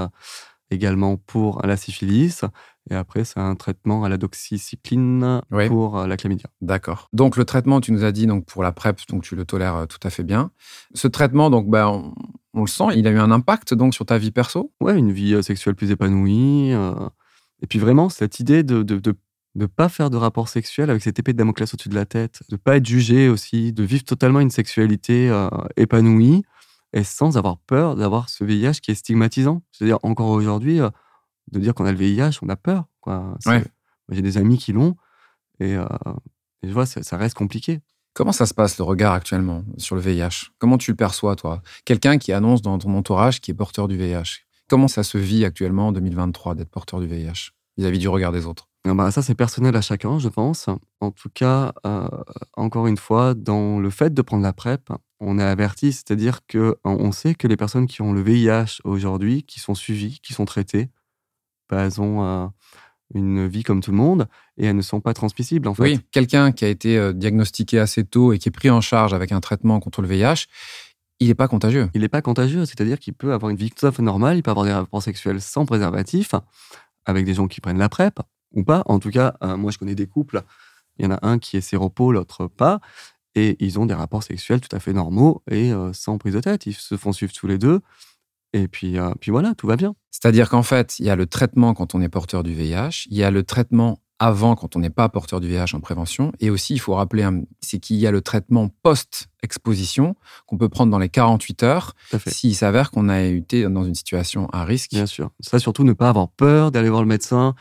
également 0.71 1.17
pour 1.17 1.63
la 1.65 1.77
syphilis. 1.77 2.45
Et 2.91 2.95
après, 2.95 3.25
c'est 3.25 3.41
un 3.41 3.55
traitement 3.55 4.05
à 4.05 4.11
la 4.11 4.19
doxycycline 4.19 5.41
pour 5.69 5.99
euh, 5.99 6.07
la 6.07 6.17
chlamydia. 6.19 6.51
D'accord. 6.61 7.09
Donc, 7.15 7.37
le 7.37 7.45
traitement, 7.47 7.81
tu 7.81 7.93
nous 7.93 8.05
as 8.05 8.13
dit, 8.13 8.27
donc 8.27 8.45
pour 8.45 8.63
la 8.63 8.73
PrEP, 8.73 9.01
donc 9.09 9.23
tu 9.23 9.37
le 9.37 9.47
tolères 9.47 9.77
euh, 9.77 9.87
tout 9.87 9.99
à 10.03 10.11
fait 10.11 10.23
bien. 10.23 10.51
Ce 10.93 11.09
traitement, 11.09 11.49
donc, 11.49 11.69
bah, 11.69 11.89
on, 11.89 12.13
le 12.63 12.69
sent, 12.69 12.85
il 12.97 13.07
a 13.07 13.11
eu 13.11 13.19
un 13.19 13.31
impact 13.31 13.75
donc 13.75 13.95
sur 13.95 14.07
ta 14.07 14.19
vie 14.19 14.31
perso? 14.31 14.73
Ouais, 14.81 14.97
une 14.99 15.13
vie 15.13 15.35
euh, 15.35 15.43
sexuelle 15.43 15.75
plus 15.75 15.91
épanouie. 15.91 16.73
Et 17.63 17.67
puis 17.69 17.79
vraiment, 17.79 18.09
cette 18.09 18.41
idée 18.41 18.63
de, 18.63 18.83
de, 18.83 19.01
de 19.55 19.67
pas 19.67 19.89
faire 19.89 20.11
de 20.11 20.17
rapport 20.17 20.49
sexuel 20.49 20.91
avec 20.91 21.03
cette 21.03 21.19
épée 21.19 21.33
de 21.33 21.39
Damoclès 21.39 21.73
au-dessus 21.73 21.89
de 21.89 21.95
la 21.95 22.07
tête, 22.07 22.43
de 22.51 22.57
pas 22.57 22.77
être 22.77 22.87
jugé 22.87 23.29
aussi, 23.29 23.73
de 23.73 23.83
vivre 23.83 24.05
totalement 24.05 24.41
une 24.41 24.51
sexualité 24.51 25.31
épanouie 25.77 26.43
et 26.93 27.05
sans 27.05 27.39
avoir 27.39 27.59
peur 27.59 27.97
d'avoir 27.97 28.29
ce 28.29 28.45
VIH 28.45 28.81
qui 28.83 28.91
est 28.91 28.95
stigmatisant. 28.95 29.63
C'est-à-dire 29.73 29.99
encore 30.03 30.29
aujourd'hui, 30.29 30.81
de 31.53 31.59
dire 31.59 31.75
qu'on 31.75 31.87
a 31.87 31.93
le 31.93 31.99
VIH, 31.99 32.39
on 32.43 32.49
a 32.49 32.57
peur. 32.57 32.85
Quoi. 33.01 33.37
J'ai 34.11 34.23
des 34.23 34.37
amis 34.37 34.59
qui 34.59 34.73
l'ont 34.73 34.97
et, 35.61 35.77
euh, 35.77 35.87
je 36.63 36.73
vois, 36.73 36.87
ça, 36.87 37.17
reste 37.17 37.37
compliqué. 37.37 37.81
Comment 38.15 38.31
ça 38.31 38.47
se 38.47 38.55
passe 38.55 38.79
le 38.79 38.85
regard 38.85 39.13
actuellement 39.13 39.65
sur 39.77 39.97
le 39.97 40.01
VIH 40.01 40.53
Comment 40.59 40.79
tu 40.79 40.93
le 40.93 40.97
perçois, 40.97 41.35
toi? 41.35 41.63
Quelqu'un 41.85 42.17
qui 42.17 42.33
annonce 42.33 42.63
dans 42.63 42.79
ton 42.79 42.95
entourage 42.97 43.41
qui 43.41 43.51
est 43.51 43.55
porteur 43.55 43.89
du 43.89 43.97
VIH. 43.97 44.45
Comment 44.69 44.87
ça 44.87 45.03
se 45.03 45.19
vit 45.19 45.45
actuellement 45.45 45.89
en 45.89 45.93
2023 45.93 46.55
d'être 46.55 46.71
porteur 46.71 47.01
du 47.01 47.09
VIH 47.09 47.51
vis-à-vis 47.77 47.99
du 47.99 48.07
regard 48.07 48.31
des 48.31 48.47
autres? 48.47 48.69
Ah 48.87 48.95
bah, 48.95 49.11
Ça, 49.11 49.21
c'est 49.21 49.35
personnel 49.35 49.75
à 49.75 49.81
chacun, 49.81 50.21
je 50.21 50.29
pense. 50.29 50.69
En 51.01 51.11
tout 51.11 51.29
cas, 51.29 51.73
euh, 51.85 52.09
encore 52.57 52.87
une 52.87 52.99
fois, 52.99 53.35
dans 53.35 53.81
le 53.81 53.91
fait 53.91 54.15
de 54.15 54.23
prendre 54.23 54.45
la 54.45 54.53
PrEP, 54.53 54.91
on 55.19 55.41
est 55.41 55.43
averti, 55.43 55.93
c'est-à-dire 55.93 56.41
qu'on 56.47 57.11
sait 57.11 57.35
que 57.35 57.49
les 57.49 57.57
personnes 57.57 57.89
qui 57.89 58.01
ont 58.01 58.13
le 58.13 58.23
VIH 58.23 58.81
aujourd'hui, 58.85 59.43
qui 59.43 59.59
sont 59.59 59.75
suivies, 59.75 60.21
qui 60.23 60.35
sont 60.35 60.45
traitées, 60.45 60.89
bah, 61.69 61.83
elles 61.83 62.01
ont 62.01 62.25
euh, 62.25 62.47
une 63.13 63.47
vie 63.47 63.63
comme 63.63 63.83
tout 63.83 63.91
le 63.91 63.97
monde 63.97 64.27
et 64.57 64.67
elles 64.67 64.77
ne 64.77 64.83
sont 64.83 65.01
pas 65.01 65.15
transmissibles 65.15 65.69
en 65.69 65.75
fait. 65.75 65.83
Oui, 65.83 66.01
quelqu'un 66.11 66.53
qui 66.53 66.65
a 66.65 66.69
été 66.69 66.97
euh, 66.97 67.13
diagnostiqué 67.13 67.79
assez 67.79 68.05
tôt 68.05 68.33
et 68.33 68.39
qui 68.39 68.49
est 68.49 68.53
pris 68.53 68.71
en 68.71 68.81
charge 68.81 69.13
avec 69.13 69.33
un 69.33 69.41
traitement 69.41 69.81
contre 69.81 70.03
le 70.03 70.09
VIH, 70.09 70.47
il 71.21 71.29
n'est 71.29 71.35
pas 71.35 71.49
contagieux. 71.49 71.91
Il 71.95 72.01
n'est 72.01 72.09
pas 72.09 72.23
contagieux, 72.23 72.65
c'est-à-dire 72.65 72.99
qu'il 72.99 73.15
peut 73.15 73.33
avoir 73.33 73.51
une 73.51 73.57
vie 73.57 73.71
tout 73.71 73.87
à 73.87 73.93
fait 73.93 74.03
normale, 74.03 74.37
il 74.37 74.43
peut 74.43 74.51
avoir 74.51 74.67
des 74.67 74.73
rapports 74.73 75.03
sexuels 75.03 75.41
sans 75.41 75.67
préservatif, 75.67 76.35
avec 77.05 77.25
des 77.25 77.35
gens 77.35 77.47
qui 77.47 77.61
prennent 77.61 77.79
la 77.79 77.89
PrEP 77.89 78.21
ou 78.53 78.65
pas. 78.65 78.83
En 78.87 78.99
tout 78.99 79.11
cas, 79.11 79.35
euh, 79.43 79.57
moi 79.57 79.71
je 79.71 79.79
connais 79.79 79.95
des 79.95 80.07
couples, 80.07 80.43
il 80.99 81.05
y 81.05 81.09
en 81.09 81.13
a 81.13 81.19
un 81.27 81.39
qui 81.39 81.57
est 81.57 81.61
séropo, 81.61 82.13
l'autre 82.13 82.47
pas, 82.47 82.81
et 83.35 83.57
ils 83.65 83.79
ont 83.79 83.87
des 83.87 83.95
rapports 83.95 84.23
sexuels 84.23 84.61
tout 84.61 84.75
à 84.75 84.81
fait 84.81 84.93
normaux 84.93 85.43
et 85.51 85.73
sans 85.93 86.19
prise 86.19 86.35
de 86.35 86.41
tête. 86.41 86.67
Ils 86.67 86.75
se 86.75 86.97
font 86.97 87.13
suivre 87.13 87.33
tous 87.33 87.49
les 87.49 87.59
deux. 87.59 87.81
Et 88.55 88.69
puis, 88.69 88.99
euh, 88.99 89.11
puis 89.21 89.33
voilà, 89.33 89.55
tout 89.55 89.67
va 89.67 89.77
bien. 89.77 89.95
C'est-à-dire 90.13 90.49
qu'en 90.49 90.63
fait, 90.63 91.01
il 91.01 91.07
y 91.07 91.11
a 91.11 91.17
le 91.17 91.27
traitement 91.27 91.75
quand 91.75 91.95
on 91.97 92.01
est 92.01 92.09
porteur 92.09 92.45
du 92.45 92.55
VIH, 92.55 93.09
il 93.11 93.17
y 93.17 93.25
a 93.25 93.31
le 93.33 93.43
traitement 93.43 93.99
avant 94.21 94.55
quand 94.55 94.77
on 94.77 94.79
n'est 94.79 94.91
pas 94.91 95.09
porteur 95.09 95.41
du 95.41 95.49
VIH 95.49 95.75
en 95.75 95.81
prévention, 95.81 96.31
et 96.39 96.51
aussi, 96.51 96.73
il 96.73 96.79
faut 96.79 96.95
rappeler, 96.95 97.29
c'est 97.61 97.81
qu'il 97.81 97.97
y 97.97 98.07
a 98.07 98.13
le 98.13 98.21
traitement 98.21 98.69
post-exposition 98.85 100.15
qu'on 100.47 100.57
peut 100.57 100.69
prendre 100.69 100.93
dans 100.93 101.01
les 101.01 101.09
48 101.09 101.63
heures 101.65 101.95
s'il 102.29 102.55
s'avère 102.55 102.93
qu'on 102.93 103.09
a 103.09 103.23
été 103.23 103.69
dans 103.69 103.83
une 103.83 103.97
situation 103.97 104.49
à 104.51 104.65
risque. 104.65 104.93
Bien 104.93 105.07
sûr. 105.07 105.31
Ça, 105.41 105.59
surtout, 105.59 105.83
ne 105.83 105.93
pas 105.93 106.09
avoir 106.09 106.29
peur 106.29 106.71
d'aller 106.71 106.89
voir 106.89 107.03
le 107.03 107.09
médecin 107.09 107.57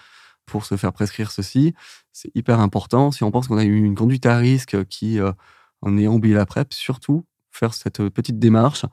pour 0.46 0.64
se 0.64 0.78
faire 0.78 0.94
prescrire 0.94 1.32
ceci. 1.32 1.74
C'est 2.12 2.30
hyper 2.36 2.60
important. 2.60 3.10
Si 3.10 3.24
on 3.24 3.32
pense 3.32 3.48
qu'on 3.48 3.58
a 3.58 3.64
eu 3.64 3.84
une 3.84 3.96
conduite 3.96 4.28
à 4.28 4.38
risque 4.38 4.86
qui 4.86 5.20
euh, 5.20 5.32
en 5.82 5.98
ayant 5.98 6.14
oublié 6.14 6.36
la 6.36 6.46
PrEP, 6.46 6.72
surtout 6.72 7.26
faire 7.50 7.74
cette 7.74 8.08
petite 8.10 8.38
démarche 8.38 8.86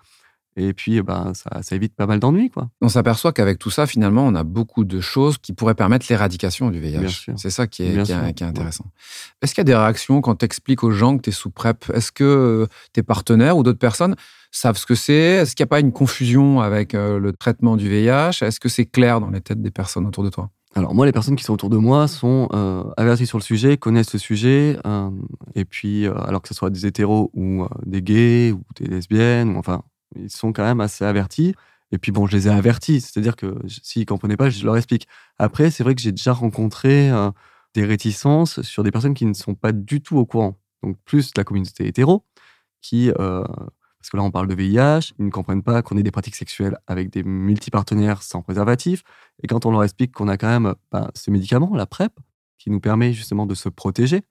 et 0.69 0.75
puis, 0.75 0.97
eh 0.97 1.03
ben, 1.03 1.33
ça, 1.35 1.63
ça 1.63 1.77
évite 1.77 1.95
pas 1.95 2.07
mal 2.07 2.21
d'ennuis. 2.21 2.51
Quoi. 2.51 2.69
On 2.81 2.89
s'aperçoit 2.89 3.33
qu'avec 3.33 3.59
tout 3.59 3.71
ça, 3.71 3.87
finalement, 3.87 4.27
on 4.27 4.35
a 4.35 4.45
beaucoup 4.45 4.85
de 4.85 5.01
choses 5.01 5.39
qui 5.39 5.53
pourraient 5.53 5.75
permettre 5.75 6.07
l'éradication 6.09 6.71
du 6.71 6.81
VIH. 6.81 7.33
C'est 7.37 7.51
ça 7.51 7.67
qui 7.67 7.83
est, 7.83 8.03
qui 8.03 8.13
est, 8.13 8.43
intéressant. 8.43 8.87
Est-ce 9.43 9.55
qu'il 9.55 9.61
y 9.61 9.63
a 9.63 9.65
des 9.65 9.75
réactions 9.75 10.21
quand 10.21 10.37
tu 10.37 10.45
expliques 10.45 10.85
aux 10.85 10.91
gens 10.91 11.17
que 11.17 11.23
tu 11.23 11.31
es 11.31 11.33
sous 11.33 11.51
PrEP? 11.51 11.91
Est-ce 11.95 12.13
que 12.13 12.25
euh, 12.25 12.67
tes 12.93 13.03
partenaires 13.03 13.57
ou 13.57 13.63
d'autres 13.63 13.79
personnes 13.79 14.17
savent 14.51 14.77
ce 14.77 14.87
que 14.87 14.95
c'est? 14.95 15.13
Est-ce 15.13 15.55
qu'il 15.55 15.65
n'y 15.65 15.69
a 15.69 15.71
pas 15.71 15.81
une 15.81 15.93
confusion 15.93 16.61
avec 16.61 16.95
euh, 16.95 17.19
le 17.19 17.33
traitement 17.33 17.77
du 17.77 17.89
VIH 17.89 18.43
Est-ce 18.43 18.61
que 18.61 18.69
c'est 18.69 18.87
clair 18.87 19.21
dans 19.21 19.31
les 19.31 19.41
têtes 19.41 19.63
des 19.63 19.71
personnes 19.71 20.07
autour 20.07 20.25
de 20.25 20.31
toi? 20.31 20.51
Alors 20.77 20.95
moi, 20.95 21.05
les 21.05 21.13
personnes 21.13 21.35
qui 21.35 21.43
sont 21.43 21.55
autour 21.55 21.71
de 21.71 21.77
moi 21.77 22.07
sont 22.07 22.49
euh, 22.53 22.85
averties 22.97 23.27
sur 23.27 23.39
le 23.39 23.43
sujet, 23.43 23.77
connaissent 23.77 24.13
le 24.13 24.21
sujet, 24.21 24.79
et 25.57 25.65
puis 25.65 26.07
alors 26.07 26.43
que 26.43 26.49
ce 26.49 26.55
soit 26.55 26.71
des 26.71 26.87
hétéros 26.87 27.33
ou 27.35 27.67
des 27.85 28.03
gays 28.03 28.53
ou 28.53 28.63
des 28.79 28.87
lesbiennes, 28.87 29.57
ou 29.57 29.59
enfin 29.59 29.83
ils 30.17 30.31
sont 30.31 30.53
quand 30.53 30.65
même 30.65 30.81
assez 30.81 31.05
avertis. 31.05 31.55
Et 31.93 31.99
puis 31.99 32.13
bon, 32.13 32.27
je 32.27 32.37
les 32.37 32.49
ai 32.49 32.51
avertis, 32.51 33.01
c'est-à-dire 33.01 33.37
que 33.37 33.57
s'ils 33.67 34.03
ne 34.03 34.07
comprenaient 34.07 34.37
pas, 34.37 34.51
je 34.51 34.65
leur 34.65 34.77
explique. 34.77 35.09
Après, 35.39 35.71
c'est 35.71 35.83
vrai 35.83 35.95
que 35.95 36.01
j'ai 36.01 36.13
déjà 36.13 36.33
rencontré 36.33 37.11
euh, 37.11 37.31
des 37.75 37.85
réticences 37.85 38.63
sur 38.63 38.83
des 38.83 38.91
personnes 38.91 39.15
qui 39.15 39.27
ne 39.27 39.35
sont 39.35 39.55
pas 39.55 39.73
du 39.73 40.01
tout 40.01 40.17
au 40.17 40.27
courant. 40.27 40.59
Donc 40.83 40.97
plus 41.05 41.33
la 41.37 41.45
communauté 41.45 41.87
hétéro, 41.87 42.25
qui, 42.81 43.11
euh, 43.11 43.45
parce 43.45 44.11
que 44.11 44.17
là 44.17 44.23
on 44.23 44.31
parle 44.31 44.49
de 44.49 44.55
VIH, 44.55 45.13
ils 45.19 45.27
ne 45.27 45.31
comprennent 45.31 45.63
pas 45.63 45.83
qu'on 45.83 45.99
ait 45.99 46.03
des 46.03 46.11
pratiques 46.11 46.37
sexuelles 46.37 46.79
avec 46.87 47.11
des 47.11 47.23
multipartenaires 47.23 48.23
sans 48.23 48.43
préservatif. 48.43 49.03
Et 49.43 49.47
quand 49.47 49.67
on 49.67 49.73
leur 49.73 49.85
explique 49.85 50.13
qu'on 50.13 50.29
a 50.29 50.37
quand 50.37 50.49
même 50.49 50.75
bah, 50.91 51.11
ce 51.15 51.31
médicament, 51.31 51.75
la 51.75 51.87
PrEP, 51.87 52.13
qui 52.59 52.71
nous 52.71 52.81
permet 52.81 53.13
justement 53.13 53.47
de 53.47 53.55
se 53.55 53.69
protéger, 53.69 54.23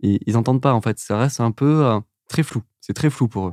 ils 0.00 0.32
n'entendent 0.32 0.62
pas 0.62 0.74
en 0.74 0.80
fait. 0.80 0.98
Ça 0.98 1.18
reste 1.18 1.40
un 1.40 1.50
peu 1.50 1.84
euh, 1.86 2.00
très 2.28 2.42
flou. 2.42 2.62
C'est 2.80 2.94
très 2.94 3.10
flou 3.10 3.28
pour 3.28 3.48
eux. 3.48 3.52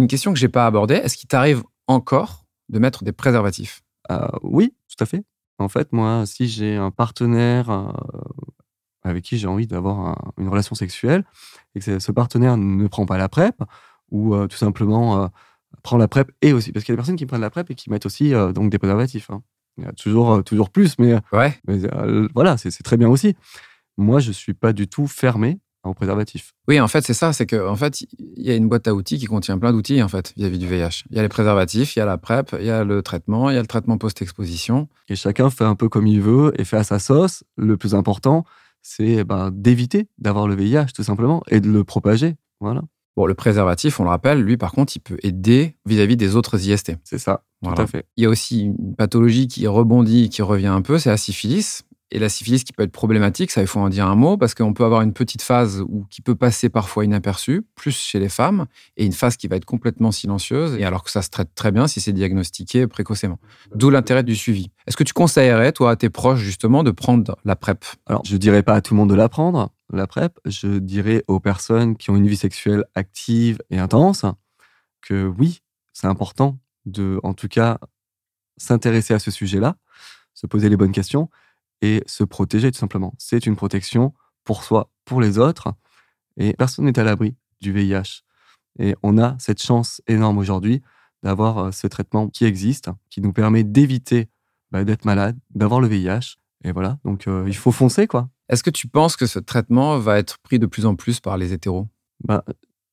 Une 0.00 0.06
question 0.06 0.32
que 0.32 0.38
j'ai 0.38 0.48
pas 0.48 0.64
abordée, 0.64 0.94
est-ce 0.94 1.18
qu'il 1.18 1.28
t'arrive 1.28 1.62
encore 1.86 2.46
de 2.70 2.78
mettre 2.78 3.04
des 3.04 3.12
préservatifs? 3.12 3.82
Euh, 4.10 4.28
Oui, 4.42 4.74
tout 4.88 5.04
à 5.04 5.04
fait. 5.04 5.22
En 5.58 5.68
fait, 5.68 5.92
moi, 5.92 6.24
si 6.24 6.48
j'ai 6.48 6.76
un 6.76 6.90
partenaire 6.90 7.68
euh, 7.68 7.92
avec 9.02 9.24
qui 9.24 9.36
j'ai 9.36 9.46
envie 9.46 9.66
d'avoir 9.66 10.32
une 10.38 10.48
relation 10.48 10.74
sexuelle 10.74 11.22
et 11.74 11.80
que 11.80 11.98
ce 11.98 12.12
partenaire 12.12 12.56
ne 12.56 12.86
prend 12.86 13.04
pas 13.04 13.18
la 13.18 13.28
PrEP 13.28 13.62
ou 14.10 14.34
euh, 14.34 14.46
tout 14.46 14.56
simplement 14.56 15.30
prend 15.82 15.98
la 15.98 16.08
PrEP 16.08 16.32
et 16.40 16.54
aussi, 16.54 16.72
parce 16.72 16.86
qu'il 16.86 16.92
y 16.92 16.94
a 16.94 16.96
des 16.96 17.00
personnes 17.00 17.16
qui 17.16 17.26
prennent 17.26 17.42
la 17.42 17.50
PrEP 17.50 17.70
et 17.70 17.74
qui 17.74 17.90
mettent 17.90 18.06
aussi 18.06 18.32
donc 18.54 18.70
des 18.70 18.78
préservatifs. 18.78 19.28
Hein. 19.28 19.42
Il 19.76 19.84
y 19.84 19.86
a 19.86 19.92
toujours, 19.92 20.42
toujours 20.44 20.70
plus, 20.70 20.98
mais, 20.98 21.16
ouais. 21.34 21.54
mais 21.68 21.78
voilà, 22.34 22.56
c'est 22.56 22.82
très 22.82 22.96
bien 22.96 23.10
aussi. 23.10 23.36
Moi, 23.98 24.18
je 24.18 24.32
suis 24.32 24.54
pas 24.54 24.72
du 24.72 24.88
tout 24.88 25.06
fermé 25.06 25.60
en 25.82 25.94
préservatif. 25.94 26.54
Oui, 26.68 26.80
en 26.80 26.88
fait, 26.88 27.04
c'est 27.04 27.14
ça. 27.14 27.32
C'est 27.32 27.46
qu'en 27.46 27.68
en 27.68 27.76
fait, 27.76 28.02
il 28.02 28.42
y 28.44 28.50
a 28.50 28.54
une 28.54 28.68
boîte 28.68 28.86
à 28.86 28.94
outils 28.94 29.18
qui 29.18 29.26
contient 29.26 29.58
plein 29.58 29.72
d'outils 29.72 30.02
en 30.02 30.08
fait 30.08 30.32
vis-à-vis 30.36 30.58
du 30.58 30.66
VIH. 30.66 31.04
Il 31.10 31.16
y 31.16 31.18
a 31.18 31.22
les 31.22 31.28
préservatifs, 31.28 31.96
il 31.96 32.00
y 32.00 32.02
a 32.02 32.06
la 32.06 32.18
PrEP, 32.18 32.56
il 32.58 32.66
y 32.66 32.70
a 32.70 32.84
le 32.84 33.02
traitement, 33.02 33.50
il 33.50 33.54
y 33.54 33.58
a 33.58 33.62
le 33.62 33.66
traitement 33.66 33.98
post-exposition. 33.98 34.88
Et 35.08 35.16
chacun 35.16 35.50
fait 35.50 35.64
un 35.64 35.74
peu 35.74 35.88
comme 35.88 36.06
il 36.06 36.20
veut 36.20 36.52
et 36.60 36.64
fait 36.64 36.76
à 36.76 36.84
sa 36.84 36.98
sauce. 36.98 37.44
Le 37.56 37.76
plus 37.76 37.94
important, 37.94 38.44
c'est 38.82 39.24
ben, 39.24 39.50
d'éviter 39.52 40.08
d'avoir 40.18 40.48
le 40.48 40.54
VIH 40.54 40.92
tout 40.94 41.02
simplement 41.02 41.42
et 41.48 41.60
de 41.60 41.70
le 41.70 41.84
propager. 41.84 42.36
Voilà. 42.60 42.82
Bon, 43.16 43.26
le 43.26 43.34
préservatif, 43.34 43.98
on 44.00 44.04
le 44.04 44.08
rappelle, 44.10 44.40
lui, 44.40 44.56
par 44.56 44.72
contre, 44.72 44.96
il 44.96 45.00
peut 45.00 45.18
aider 45.22 45.76
vis-à-vis 45.84 46.16
des 46.16 46.36
autres 46.36 46.64
IST. 46.64 46.92
C'est 47.04 47.18
ça, 47.18 47.42
tout 47.62 47.70
à 47.76 47.86
fait. 47.86 48.06
Il 48.16 48.22
y 48.22 48.26
a 48.26 48.30
aussi 48.30 48.66
une 48.66 48.94
pathologie 48.94 49.48
qui 49.48 49.66
rebondit, 49.66 50.28
qui 50.28 50.42
revient 50.42 50.68
un 50.68 50.80
peu, 50.80 50.98
c'est 50.98 51.10
la 51.10 51.16
syphilis. 51.16 51.82
Et 52.12 52.18
la 52.18 52.28
syphilis 52.28 52.64
qui 52.64 52.72
peut 52.72 52.82
être 52.82 52.92
problématique, 52.92 53.50
ça 53.50 53.60
il 53.60 53.66
faut 53.68 53.78
en 53.78 53.88
dire 53.88 54.06
un 54.06 54.16
mot, 54.16 54.36
parce 54.36 54.54
qu'on 54.54 54.72
peut 54.72 54.84
avoir 54.84 55.02
une 55.02 55.12
petite 55.12 55.42
phase 55.42 55.84
qui 56.10 56.22
peut 56.22 56.34
passer 56.34 56.68
parfois 56.68 57.04
inaperçue, 57.04 57.62
plus 57.76 57.96
chez 57.96 58.18
les 58.18 58.28
femmes, 58.28 58.66
et 58.96 59.04
une 59.06 59.12
phase 59.12 59.36
qui 59.36 59.46
va 59.46 59.56
être 59.56 59.64
complètement 59.64 60.10
silencieuse, 60.10 60.76
et 60.76 60.84
alors 60.84 61.04
que 61.04 61.10
ça 61.10 61.22
se 61.22 61.30
traite 61.30 61.54
très 61.54 61.70
bien 61.70 61.86
si 61.86 62.00
c'est 62.00 62.12
diagnostiqué 62.12 62.88
précocement. 62.88 63.38
D'où 63.74 63.90
l'intérêt 63.90 64.24
du 64.24 64.34
suivi. 64.34 64.70
Est-ce 64.86 64.96
que 64.96 65.04
tu 65.04 65.12
conseillerais, 65.12 65.72
toi, 65.72 65.92
à 65.92 65.96
tes 65.96 66.10
proches, 66.10 66.40
justement, 66.40 66.82
de 66.82 66.90
prendre 66.90 67.38
la 67.44 67.54
PrEP? 67.54 67.84
Alors, 68.06 68.24
je 68.24 68.36
dirais 68.36 68.64
pas 68.64 68.74
à 68.74 68.80
tout 68.80 68.94
le 68.94 68.98
monde 68.98 69.10
de 69.10 69.14
la 69.14 69.28
prendre, 69.28 69.70
la 69.92 70.06
PrEP. 70.06 70.38
Je 70.46 70.78
dirais 70.78 71.22
aux 71.28 71.38
personnes 71.38 71.96
qui 71.96 72.10
ont 72.10 72.16
une 72.16 72.26
vie 72.26 72.36
sexuelle 72.36 72.84
active 72.94 73.58
et 73.70 73.78
intense 73.78 74.24
que 75.00 75.26
oui, 75.38 75.60
c'est 75.92 76.06
important 76.06 76.58
de, 76.86 77.20
en 77.22 77.34
tout 77.34 77.48
cas, 77.48 77.78
s'intéresser 78.56 79.14
à 79.14 79.18
ce 79.18 79.30
sujet-là, 79.30 79.76
se 80.34 80.46
poser 80.46 80.68
les 80.68 80.76
bonnes 80.76 80.92
questions 80.92 81.30
et 81.82 82.02
se 82.06 82.24
protéger 82.24 82.70
tout 82.70 82.78
simplement. 82.78 83.14
C'est 83.18 83.46
une 83.46 83.56
protection 83.56 84.12
pour 84.44 84.64
soi, 84.64 84.90
pour 85.04 85.20
les 85.20 85.38
autres, 85.38 85.74
et 86.36 86.54
personne 86.54 86.86
n'est 86.86 86.98
à 86.98 87.04
l'abri 87.04 87.36
du 87.60 87.72
VIH. 87.72 88.22
Et 88.78 88.94
on 89.02 89.18
a 89.18 89.36
cette 89.38 89.62
chance 89.62 90.00
énorme 90.06 90.38
aujourd'hui 90.38 90.82
d'avoir 91.22 91.58
euh, 91.58 91.70
ce 91.70 91.86
traitement 91.86 92.28
qui 92.28 92.44
existe, 92.44 92.90
qui 93.10 93.20
nous 93.20 93.32
permet 93.32 93.64
d'éviter 93.64 94.28
bah, 94.70 94.84
d'être 94.84 95.04
malade, 95.04 95.38
d'avoir 95.50 95.80
le 95.80 95.88
VIH. 95.88 96.36
Et 96.64 96.72
voilà, 96.72 96.98
donc 97.04 97.26
euh, 97.26 97.44
il 97.46 97.56
faut 97.56 97.72
foncer, 97.72 98.06
quoi. 98.06 98.28
Est-ce 98.48 98.62
que 98.62 98.70
tu 98.70 98.88
penses 98.88 99.16
que 99.16 99.26
ce 99.26 99.38
traitement 99.38 99.98
va 99.98 100.18
être 100.18 100.38
pris 100.38 100.58
de 100.58 100.66
plus 100.66 100.86
en 100.86 100.96
plus 100.96 101.20
par 101.20 101.36
les 101.36 101.52
hétéros? 101.52 101.88
Bah, 102.24 102.44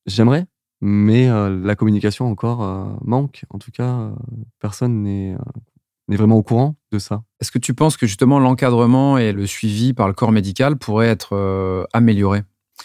J'aimerais, 0.06 0.46
mais 0.80 1.28
la 1.28 1.76
communication 1.76 2.30
encore 2.30 2.60
manque. 3.04 3.44
En 3.50 3.58
tout 3.58 3.70
cas, 3.70 4.10
personne 4.58 5.02
n'est 5.02 5.36
n'est 6.08 6.16
vraiment 6.16 6.36
au 6.36 6.42
courant 6.42 6.76
de 6.92 6.98
ça? 6.98 7.22
Est-ce 7.40 7.50
que 7.50 7.58
tu 7.58 7.74
penses 7.74 7.96
que 7.96 8.06
justement 8.06 8.38
l'encadrement 8.38 9.18
et 9.18 9.32
le 9.32 9.46
suivi 9.46 9.94
par 9.94 10.08
le 10.08 10.14
corps 10.14 10.32
médical 10.32 10.76
pourraient 10.76 11.08
être 11.08 11.86
améliorés? 11.92 12.42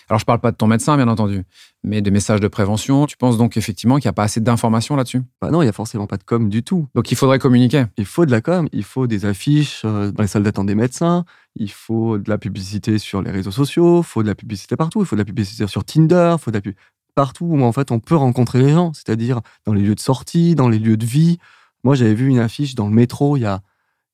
Alors, 0.09 0.19
je 0.19 0.23
ne 0.23 0.27
parle 0.27 0.39
pas 0.39 0.51
de 0.51 0.57
ton 0.57 0.67
médecin, 0.67 0.95
bien 0.97 1.07
entendu, 1.07 1.43
mais 1.83 2.01
de 2.01 2.09
messages 2.09 2.39
de 2.39 2.47
prévention. 2.47 3.05
Tu 3.05 3.17
penses 3.17 3.37
donc 3.37 3.57
effectivement 3.57 3.95
qu'il 3.97 4.07
n'y 4.07 4.11
a 4.11 4.13
pas 4.13 4.23
assez 4.23 4.41
d'informations 4.41 4.95
là-dessus? 4.95 5.21
Bah 5.41 5.49
Non, 5.51 5.61
il 5.61 5.65
n'y 5.65 5.69
a 5.69 5.73
forcément 5.73 6.07
pas 6.07 6.17
de 6.17 6.23
com 6.23 6.49
du 6.49 6.63
tout. 6.63 6.87
Donc, 6.95 7.11
il 7.11 7.15
faudrait 7.15 7.39
communiquer? 7.39 7.85
Il 7.97 8.05
faut 8.05 8.25
de 8.25 8.31
la 8.31 8.41
com, 8.41 8.67
il 8.73 8.83
faut 8.83 9.07
des 9.07 9.25
affiches 9.25 9.83
euh, 9.85 10.11
dans 10.11 10.23
les 10.23 10.27
salles 10.27 10.43
d'attente 10.43 10.67
des 10.67 10.75
médecins, 10.75 11.25
il 11.55 11.71
faut 11.71 12.17
de 12.17 12.29
la 12.29 12.37
publicité 12.37 12.97
sur 12.97 13.21
les 13.21 13.31
réseaux 13.31 13.51
sociaux, 13.51 14.01
il 14.01 14.05
faut 14.05 14.23
de 14.23 14.27
la 14.27 14.35
publicité 14.35 14.75
partout, 14.75 15.01
il 15.01 15.05
faut 15.05 15.15
de 15.15 15.21
la 15.21 15.25
publicité 15.25 15.67
sur 15.67 15.83
Tinder, 15.83 16.35
il 16.37 16.41
faut 16.41 16.51
de 16.51 16.57
la 16.57 16.61
pub 16.61 16.75
partout 17.15 17.45
où 17.45 17.61
en 17.61 17.71
fait 17.71 17.91
on 17.91 17.99
peut 17.99 18.15
rencontrer 18.15 18.59
les 18.59 18.71
gens, 18.71 18.91
c'est-à-dire 18.93 19.41
dans 19.65 19.73
les 19.73 19.83
lieux 19.83 19.93
de 19.93 19.99
sortie, 19.99 20.55
dans 20.55 20.67
les 20.67 20.79
lieux 20.79 20.97
de 20.97 21.05
vie. 21.05 21.37
Moi, 21.83 21.95
j'avais 21.95 22.13
vu 22.13 22.27
une 22.27 22.39
affiche 22.39 22.75
dans 22.75 22.87
le 22.87 22.93
métro 22.93 23.37
il 23.37 23.41
y 23.41 23.45
a, 23.45 23.61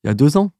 il 0.04 0.08
y 0.08 0.10
a 0.10 0.14
deux 0.14 0.38
ans. 0.38 0.52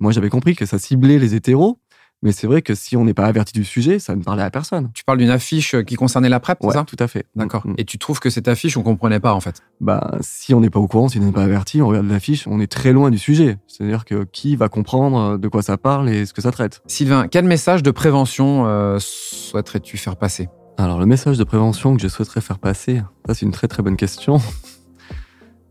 Moi, 0.00 0.12
j'avais 0.12 0.30
compris 0.30 0.54
que 0.54 0.66
ça 0.66 0.78
ciblait 0.78 1.18
les 1.18 1.34
hétéros, 1.34 1.80
mais 2.22 2.32
c'est 2.32 2.46
vrai 2.46 2.62
que 2.62 2.74
si 2.74 2.96
on 2.96 3.04
n'est 3.04 3.14
pas 3.14 3.26
averti 3.26 3.52
du 3.52 3.64
sujet, 3.64 3.98
ça 3.98 4.16
ne 4.16 4.22
parlait 4.22 4.42
à 4.42 4.50
personne. 4.50 4.90
Tu 4.92 5.04
parles 5.04 5.18
d'une 5.18 5.30
affiche 5.30 5.76
qui 5.84 5.94
concernait 5.94 6.28
la 6.28 6.40
PrEP, 6.40 6.58
c'est 6.60 6.70
ça? 6.70 6.84
tout 6.84 6.96
à 6.98 7.06
fait. 7.06 7.26
D'accord. 7.36 7.64
Mm, 7.64 7.70
mm. 7.70 7.74
Et 7.78 7.84
tu 7.84 7.98
trouves 7.98 8.18
que 8.18 8.30
cette 8.30 8.48
affiche, 8.48 8.76
on 8.76 8.82
comprenait 8.82 9.20
pas 9.20 9.34
en 9.34 9.40
fait? 9.40 9.62
Bah, 9.80 10.18
si 10.20 10.52
on 10.52 10.60
n'est 10.60 10.70
pas 10.70 10.80
au 10.80 10.88
courant, 10.88 11.08
si 11.08 11.18
on 11.18 11.24
n'est 11.24 11.32
pas 11.32 11.44
averti, 11.44 11.80
on 11.80 11.88
regarde 11.88 12.08
l'affiche, 12.08 12.46
on 12.48 12.60
est 12.60 12.70
très 12.70 12.92
loin 12.92 13.10
du 13.10 13.18
sujet. 13.18 13.58
C'est-à-dire 13.68 14.04
que 14.04 14.24
qui 14.24 14.56
va 14.56 14.68
comprendre 14.68 15.36
de 15.38 15.48
quoi 15.48 15.62
ça 15.62 15.76
parle 15.76 16.08
et 16.08 16.26
ce 16.26 16.32
que 16.32 16.42
ça 16.42 16.50
traite 16.50 16.82
Sylvain, 16.86 17.28
quel 17.28 17.44
message 17.44 17.82
de 17.84 17.90
prévention 17.92 18.66
euh, 18.66 18.98
souhaiterais-tu 19.00 19.96
faire 19.96 20.16
passer? 20.16 20.48
Alors, 20.76 20.98
le 21.00 21.06
message 21.06 21.38
de 21.38 21.44
prévention 21.44 21.96
que 21.96 22.02
je 22.02 22.08
souhaiterais 22.08 22.40
faire 22.40 22.58
passer, 22.58 23.02
ça 23.26 23.34
c'est 23.34 23.46
une 23.46 23.52
très 23.52 23.68
très 23.68 23.82
bonne 23.82 23.96
question. 23.96 24.40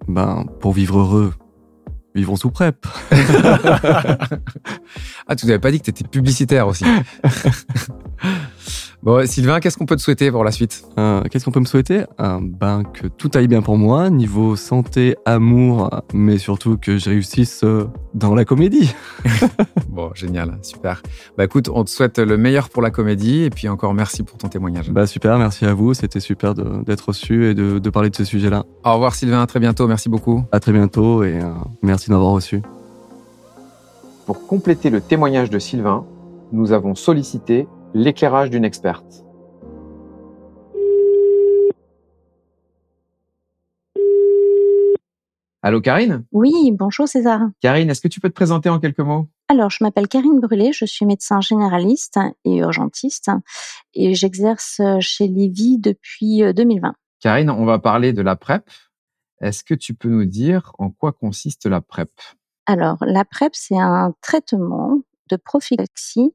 ben, 0.08 0.46
pour 0.60 0.74
vivre 0.74 1.00
heureux, 1.00 1.34
vivons 2.16 2.36
sous 2.36 2.50
PrEP. 2.50 2.86
ah, 5.28 5.36
tu 5.36 5.46
n'avais 5.46 5.60
pas 5.60 5.72
dit 5.72 5.80
que 5.80 5.86
tu 5.86 5.92
étais 5.92 6.08
publicitaire 6.08 6.68
aussi. 6.68 6.86
Bon, 9.08 9.26
Sylvain, 9.26 9.62
qu'est-ce 9.62 9.78
qu'on 9.78 9.86
peut 9.86 9.96
te 9.96 10.02
souhaiter 10.02 10.30
pour 10.32 10.44
la 10.44 10.52
suite? 10.52 10.84
Euh, 11.00 11.24
Qu'est-ce 11.32 11.46
qu'on 11.46 11.52
peut 11.52 11.62
me 11.62 11.66
souhaiter? 11.66 12.04
Euh, 12.20 12.40
Ben 12.42 12.84
que 12.84 13.08
tout 13.08 13.32
aille 13.36 13.48
bien 13.48 13.62
pour 13.62 13.78
moi, 13.78 14.10
niveau 14.10 14.58
santé, 14.58 15.16
amour, 15.24 15.90
mais 16.14 16.38
surtout 16.38 16.76
que 16.76 16.98
je 16.98 17.12
réussisse 17.12 17.64
euh, 17.64 17.88
dans 18.14 18.36
la 18.36 18.44
comédie. 18.44 18.94
bon, 19.88 20.12
génial, 20.14 20.58
super. 20.62 21.02
Bah 21.38 21.46
écoute, 21.46 21.70
on 21.74 21.86
te 21.86 21.90
souhaite 21.90 22.20
le 22.20 22.36
meilleur 22.36 22.68
pour 22.68 22.82
la 22.82 22.92
comédie 22.92 23.44
et 23.44 23.50
puis 23.50 23.70
encore 23.70 23.94
merci 23.94 24.24
pour 24.24 24.38
ton 24.38 24.50
témoignage. 24.50 24.92
Bah 24.92 25.08
super, 25.08 25.38
merci 25.38 25.64
à 25.64 25.74
vous, 25.74 25.94
c'était 25.94 26.20
super 26.20 26.54
d'être 26.54 27.08
reçu 27.08 27.46
et 27.46 27.54
de, 27.54 27.80
de, 27.80 27.90
parler 27.90 28.10
de 28.10 28.16
ce 28.18 28.26
sujet-là. 28.26 28.66
Au 28.84 28.92
revoir 28.92 29.16
Sylvain, 29.16 29.42
à 29.42 29.48
très 29.48 29.62
bientôt, 29.62 29.88
merci 29.88 30.10
beaucoup. 30.10 30.44
À 30.52 30.60
très 30.60 30.74
bientôt 30.74 31.24
et 31.24 31.40
merci 31.82 32.10
d'avoir 32.10 32.32
reçu. 32.32 32.62
Pour 34.26 34.46
compléter 34.48 34.90
le 34.90 35.00
témoignage 35.00 35.50
de 35.50 35.60
Sylvain, 35.60 36.06
nous 36.52 36.74
avons 36.74 36.94
sollicité 36.94 37.70
l'éclairage 37.94 38.50
d'une 38.50 38.66
experte. 38.66 39.24
Allô 45.64 45.82
Karine? 45.82 46.24
Oui, 46.32 46.72
bonjour 46.72 47.08
César. 47.08 47.42
Karine, 47.60 47.90
est-ce 47.90 48.00
que 48.00 48.08
tu 48.08 48.20
peux 48.20 48.30
te 48.30 48.34
présenter 48.34 48.70
en 48.70 48.80
quelques 48.80 49.00
mots? 49.00 49.28
Alors, 49.50 49.70
je 49.70 49.84
m'appelle 49.84 50.08
Karine 50.08 50.40
Brûlé, 50.40 50.72
je 50.72 50.86
suis 50.86 51.06
médecin 51.06 51.42
généraliste 51.42 52.20
et 52.46 52.58
urgentiste 52.58 53.32
et 53.94 54.14
j'exerce 54.14 54.80
chez 55.02 55.28
Lévy 55.28 55.78
depuis 55.78 56.42
2020. 56.54 56.88
Euh, 56.88 56.92
Karine, 57.20 57.50
on 57.50 57.66
va 57.66 57.80
parler 57.80 58.14
de 58.14 58.22
la 58.22 58.36
PrEP. 58.36 58.70
Est-ce 59.42 59.64
que 59.64 59.74
tu 59.74 59.94
peux 59.94 60.10
nous 60.10 60.26
dire 60.26 60.72
en 60.78 60.90
quoi 60.90 61.12
consiste 61.12 61.66
la 61.66 61.82
PrEP? 61.82 62.12
Alors, 62.66 62.98
la 63.02 63.26
PrEP, 63.26 63.54
c'est 63.54 63.78
un 63.78 64.14
traitement 64.22 65.02
de 65.30 65.36
prophylaxie 65.36 66.34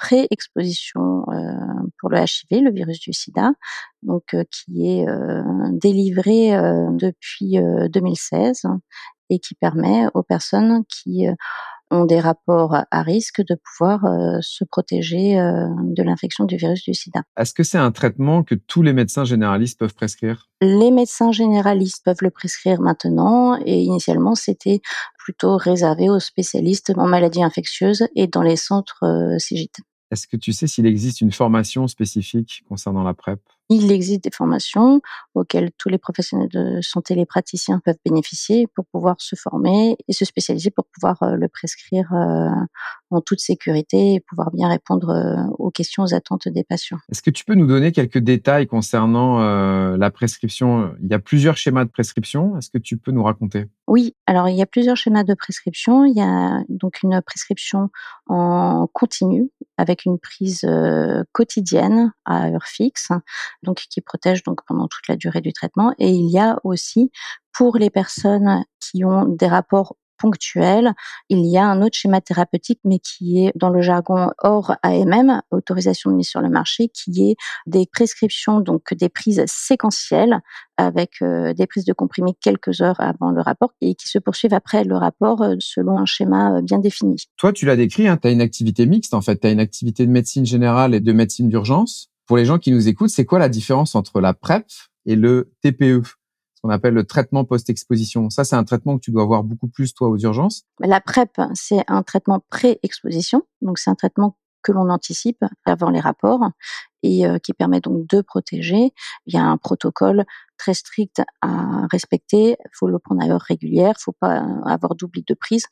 pré-exposition 0.00 1.24
euh, 1.28 1.52
pour 1.98 2.08
le 2.08 2.18
HIV, 2.18 2.62
le 2.64 2.72
virus 2.72 3.00
du 3.00 3.12
sida, 3.12 3.52
donc 4.02 4.32
euh, 4.32 4.44
qui 4.50 4.88
est 4.88 5.06
euh, 5.06 5.42
délivré 5.72 6.52
depuis 6.92 7.58
2016 7.90 8.62
et 9.28 9.38
qui 9.38 9.54
permet 9.54 10.06
aux 10.14 10.22
personnes 10.22 10.84
qui 10.88 11.26
ont 11.90 12.04
des 12.04 12.18
rapports 12.18 12.76
à 12.90 13.02
risque 13.02 13.42
de 13.42 13.56
pouvoir 13.56 14.00
se 14.40 14.64
protéger 14.64 15.34
de 15.34 16.02
l'infection 16.02 16.44
du 16.44 16.56
virus 16.56 16.82
du 16.84 16.94
sida. 16.94 17.22
Est-ce 17.36 17.54
que 17.54 17.62
c'est 17.62 17.78
un 17.78 17.92
traitement 17.92 18.42
que 18.42 18.54
tous 18.54 18.82
les 18.82 18.92
médecins 18.92 19.24
généralistes 19.24 19.78
peuvent 19.78 19.94
prescrire? 19.94 20.48
Les 20.60 20.90
médecins 20.90 21.32
généralistes 21.32 22.04
peuvent 22.04 22.22
le 22.22 22.30
prescrire 22.30 22.80
maintenant 22.80 23.58
et 23.64 23.80
initialement 23.80 24.34
c'était 24.34 24.80
plutôt 25.18 25.56
réservé 25.56 26.08
aux 26.08 26.20
spécialistes 26.20 26.92
en 26.96 27.06
maladies 27.06 27.42
infectieuses 27.42 28.06
et 28.16 28.26
dans 28.26 28.42
les 28.42 28.56
centres 28.56 29.04
CIGIT. 29.38 29.72
Est-ce 30.10 30.26
que 30.26 30.36
tu 30.36 30.52
sais 30.52 30.66
s'il 30.66 30.86
existe 30.86 31.20
une 31.20 31.32
formation 31.32 31.86
spécifique 31.86 32.64
concernant 32.68 33.04
la 33.04 33.14
PrEP? 33.14 33.40
Il 33.72 33.92
existe 33.92 34.24
des 34.24 34.32
formations 34.32 35.00
auxquelles 35.34 35.70
tous 35.78 35.88
les 35.88 35.98
professionnels 35.98 36.48
de 36.48 36.80
santé, 36.80 37.14
les 37.14 37.24
praticiens 37.24 37.80
peuvent 37.84 37.98
bénéficier 38.04 38.66
pour 38.74 38.84
pouvoir 38.86 39.14
se 39.20 39.36
former 39.36 39.96
et 40.08 40.12
se 40.12 40.24
spécialiser 40.24 40.72
pour 40.72 40.86
pouvoir 40.86 41.22
euh, 41.22 41.36
le 41.36 41.46
prescrire 41.46 42.12
euh, 42.12 42.48
en 43.10 43.20
toute 43.20 43.38
sécurité 43.38 44.14
et 44.14 44.20
pouvoir 44.20 44.50
bien 44.50 44.68
répondre 44.68 45.10
euh, 45.10 45.46
aux 45.58 45.70
questions, 45.70 46.02
aux 46.02 46.14
attentes 46.14 46.48
des 46.48 46.64
patients. 46.64 46.98
Est-ce 47.12 47.22
que 47.22 47.30
tu 47.30 47.44
peux 47.44 47.54
nous 47.54 47.68
donner 47.68 47.92
quelques 47.92 48.18
détails 48.18 48.66
concernant 48.66 49.38
la 49.96 50.10
prescription? 50.10 50.92
Il 51.00 51.08
y 51.08 51.14
a 51.14 51.20
plusieurs 51.20 51.56
schémas 51.56 51.84
de 51.84 51.90
prescription. 51.90 52.58
Est-ce 52.58 52.70
que 52.70 52.78
tu 52.78 52.96
peux 52.96 53.12
nous 53.12 53.22
raconter? 53.22 53.66
Oui, 53.90 54.14
alors 54.28 54.48
il 54.48 54.54
y 54.54 54.62
a 54.62 54.66
plusieurs 54.66 54.96
schémas 54.96 55.24
de 55.24 55.34
prescription. 55.34 56.04
Il 56.04 56.16
y 56.16 56.20
a 56.20 56.62
donc 56.68 57.02
une 57.02 57.20
prescription 57.22 57.88
en 58.28 58.86
continu 58.92 59.50
avec 59.78 60.04
une 60.04 60.16
prise 60.20 60.64
quotidienne 61.32 62.12
à 62.24 62.50
heure 62.50 62.66
fixe, 62.66 63.08
donc 63.64 63.78
qui 63.90 64.00
protège 64.00 64.44
donc 64.44 64.60
pendant 64.64 64.86
toute 64.86 65.08
la 65.08 65.16
durée 65.16 65.40
du 65.40 65.52
traitement. 65.52 65.92
Et 65.98 66.10
il 66.10 66.30
y 66.30 66.38
a 66.38 66.60
aussi 66.62 67.10
pour 67.52 67.78
les 67.78 67.90
personnes 67.90 68.62
qui 68.78 69.04
ont 69.04 69.24
des 69.24 69.48
rapports 69.48 69.96
ponctuels, 70.20 70.92
il 71.28 71.46
y 71.46 71.56
a 71.56 71.64
un 71.64 71.82
autre 71.82 71.96
schéma 71.96 72.20
thérapeutique, 72.20 72.80
mais 72.84 72.98
qui 72.98 73.44
est 73.44 73.52
dans 73.56 73.70
le 73.70 73.80
jargon 73.80 74.30
hors 74.38 74.74
AMM, 74.82 75.42
autorisation 75.50 76.10
de 76.10 76.16
mise 76.16 76.28
sur 76.28 76.40
le 76.40 76.50
marché, 76.50 76.88
qui 76.88 77.30
est 77.30 77.36
des 77.66 77.86
prescriptions, 77.90 78.60
donc 78.60 78.94
des 78.94 79.08
prises 79.08 79.42
séquentielles 79.46 80.40
avec 80.76 81.22
euh, 81.22 81.52
des 81.52 81.66
prises 81.66 81.84
de 81.84 81.92
comprimés 81.92 82.34
quelques 82.40 82.80
heures 82.80 83.00
avant 83.00 83.30
le 83.30 83.40
rapport 83.40 83.74
et 83.80 83.94
qui 83.94 84.08
se 84.08 84.18
poursuivent 84.18 84.54
après 84.54 84.84
le 84.84 84.96
rapport 84.96 85.42
euh, 85.42 85.56
selon 85.58 85.98
un 85.98 86.06
schéma 86.06 86.56
euh, 86.56 86.62
bien 86.62 86.78
défini. 86.78 87.16
Toi, 87.36 87.52
tu 87.52 87.66
l'as 87.66 87.76
décrit, 87.76 88.08
hein, 88.08 88.16
tu 88.16 88.28
as 88.28 88.30
une 88.30 88.40
activité 88.40 88.86
mixte 88.86 89.14
en 89.14 89.20
fait, 89.20 89.40
tu 89.40 89.46
as 89.46 89.50
une 89.50 89.60
activité 89.60 90.06
de 90.06 90.10
médecine 90.10 90.46
générale 90.46 90.94
et 90.94 91.00
de 91.00 91.12
médecine 91.12 91.48
d'urgence. 91.48 92.10
Pour 92.26 92.36
les 92.36 92.44
gens 92.44 92.58
qui 92.58 92.72
nous 92.72 92.88
écoutent, 92.88 93.10
c'est 93.10 93.24
quoi 93.24 93.38
la 93.38 93.48
différence 93.48 93.94
entre 93.94 94.20
la 94.20 94.34
PrEP 94.34 94.66
et 95.06 95.16
le 95.16 95.52
TPE 95.62 96.02
ce 96.60 96.66
qu'on 96.66 96.72
appelle 96.74 96.94
le 96.94 97.04
traitement 97.04 97.44
post-exposition. 97.44 98.28
Ça, 98.28 98.44
c'est 98.44 98.56
un 98.56 98.64
traitement 98.64 98.96
que 98.96 99.02
tu 99.02 99.12
dois 99.12 99.24
voir 99.24 99.44
beaucoup 99.44 99.68
plus, 99.68 99.94
toi, 99.94 100.08
aux 100.08 100.18
urgences. 100.18 100.64
La 100.78 101.00
PrEP, 101.00 101.40
c'est 101.54 101.82
un 101.88 102.02
traitement 102.02 102.44
pré-exposition. 102.50 103.44
Donc, 103.62 103.78
c'est 103.78 103.88
un 103.88 103.94
traitement 103.94 104.36
que 104.62 104.72
l'on 104.72 104.90
anticipe 104.90 105.42
avant 105.64 105.88
les 105.88 106.00
rapports 106.00 106.50
et 107.02 107.26
euh, 107.26 107.38
qui 107.38 107.54
permet 107.54 107.80
donc 107.80 108.06
de 108.06 108.20
protéger. 108.20 108.92
Il 109.24 109.34
y 109.34 109.38
a 109.38 109.44
un 109.44 109.56
protocole 109.56 110.26
très 110.58 110.74
strict 110.74 111.22
à 111.40 111.86
respecter. 111.90 112.58
Il 112.58 112.70
faut 112.74 112.88
le 112.88 112.98
prendre 112.98 113.22
à 113.22 113.28
heure 113.28 113.40
régulière. 113.40 113.94
Il 113.96 114.00
ne 114.00 114.02
faut 114.02 114.16
pas 114.20 114.44
avoir 114.66 114.96
d'oubli 114.96 115.24
de 115.26 115.32
prise 115.32 115.64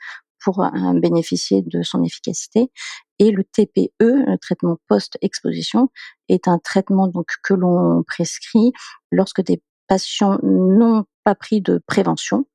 pour 0.43 0.65
euh, 0.65 0.71
bénéficier 0.95 1.61
de 1.61 1.83
son 1.83 2.03
efficacité. 2.03 2.71
Et 3.19 3.31
le 3.31 3.45
TPE, 3.45 3.91
le 4.01 4.39
traitement 4.39 4.79
post-exposition, 4.89 5.91
est 6.31 6.49
un 6.49 6.59
traitement 6.59 7.09
donc 7.09 7.27
que 7.43 7.53
l'on 7.53 8.03
prescrit 8.05 8.73
lorsque 9.11 9.43
des 9.43 9.61
patients 9.89 10.39
n'ont 10.43 11.05
pas 11.25 11.35
pris 11.35 11.61
de 11.61 11.81
prévention, 11.87 12.47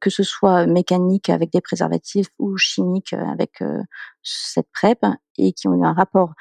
que 0.00 0.10
ce 0.10 0.22
soit 0.22 0.66
mécanique 0.66 1.28
avec 1.30 1.50
des 1.52 1.60
préservatifs 1.60 2.28
ou 2.38 2.56
chimique 2.56 3.12
avec 3.12 3.62
euh, 3.62 3.82
cette 4.22 4.70
PrEP, 4.72 5.04
et 5.38 5.52
qui 5.52 5.68
ont 5.68 5.74
eu 5.74 5.84
un 5.84 5.92
rapport 5.92 6.32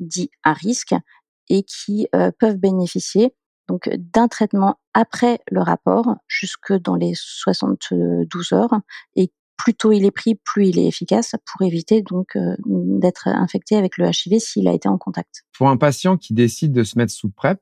dit 0.00 0.30
à 0.42 0.52
risque 0.52 0.94
et 1.48 1.62
qui 1.62 2.08
euh, 2.14 2.30
peuvent 2.38 2.58
bénéficier 2.58 3.34
donc 3.68 3.88
d'un 3.88 4.28
traitement 4.28 4.78
après 4.94 5.40
le 5.50 5.60
rapport 5.60 6.16
jusque 6.28 6.72
dans 6.72 6.94
les 6.94 7.12
72 7.14 8.52
heures 8.52 8.80
et 9.16 9.32
plus 9.56 9.74
tôt 9.74 9.92
il 9.92 10.04
est 10.04 10.10
pris, 10.10 10.34
plus 10.34 10.68
il 10.68 10.78
est 10.78 10.86
efficace 10.86 11.34
pour 11.46 11.66
éviter 11.66 12.02
donc 12.02 12.36
euh, 12.36 12.56
d'être 12.66 13.28
infecté 13.28 13.76
avec 13.76 13.96
le 13.96 14.06
HIV 14.06 14.38
s'il 14.38 14.68
a 14.68 14.72
été 14.72 14.88
en 14.88 14.98
contact. 14.98 15.44
Pour 15.56 15.68
un 15.68 15.76
patient 15.76 16.16
qui 16.16 16.34
décide 16.34 16.72
de 16.72 16.84
se 16.84 16.98
mettre 16.98 17.12
sous 17.12 17.30
PrEP, 17.30 17.60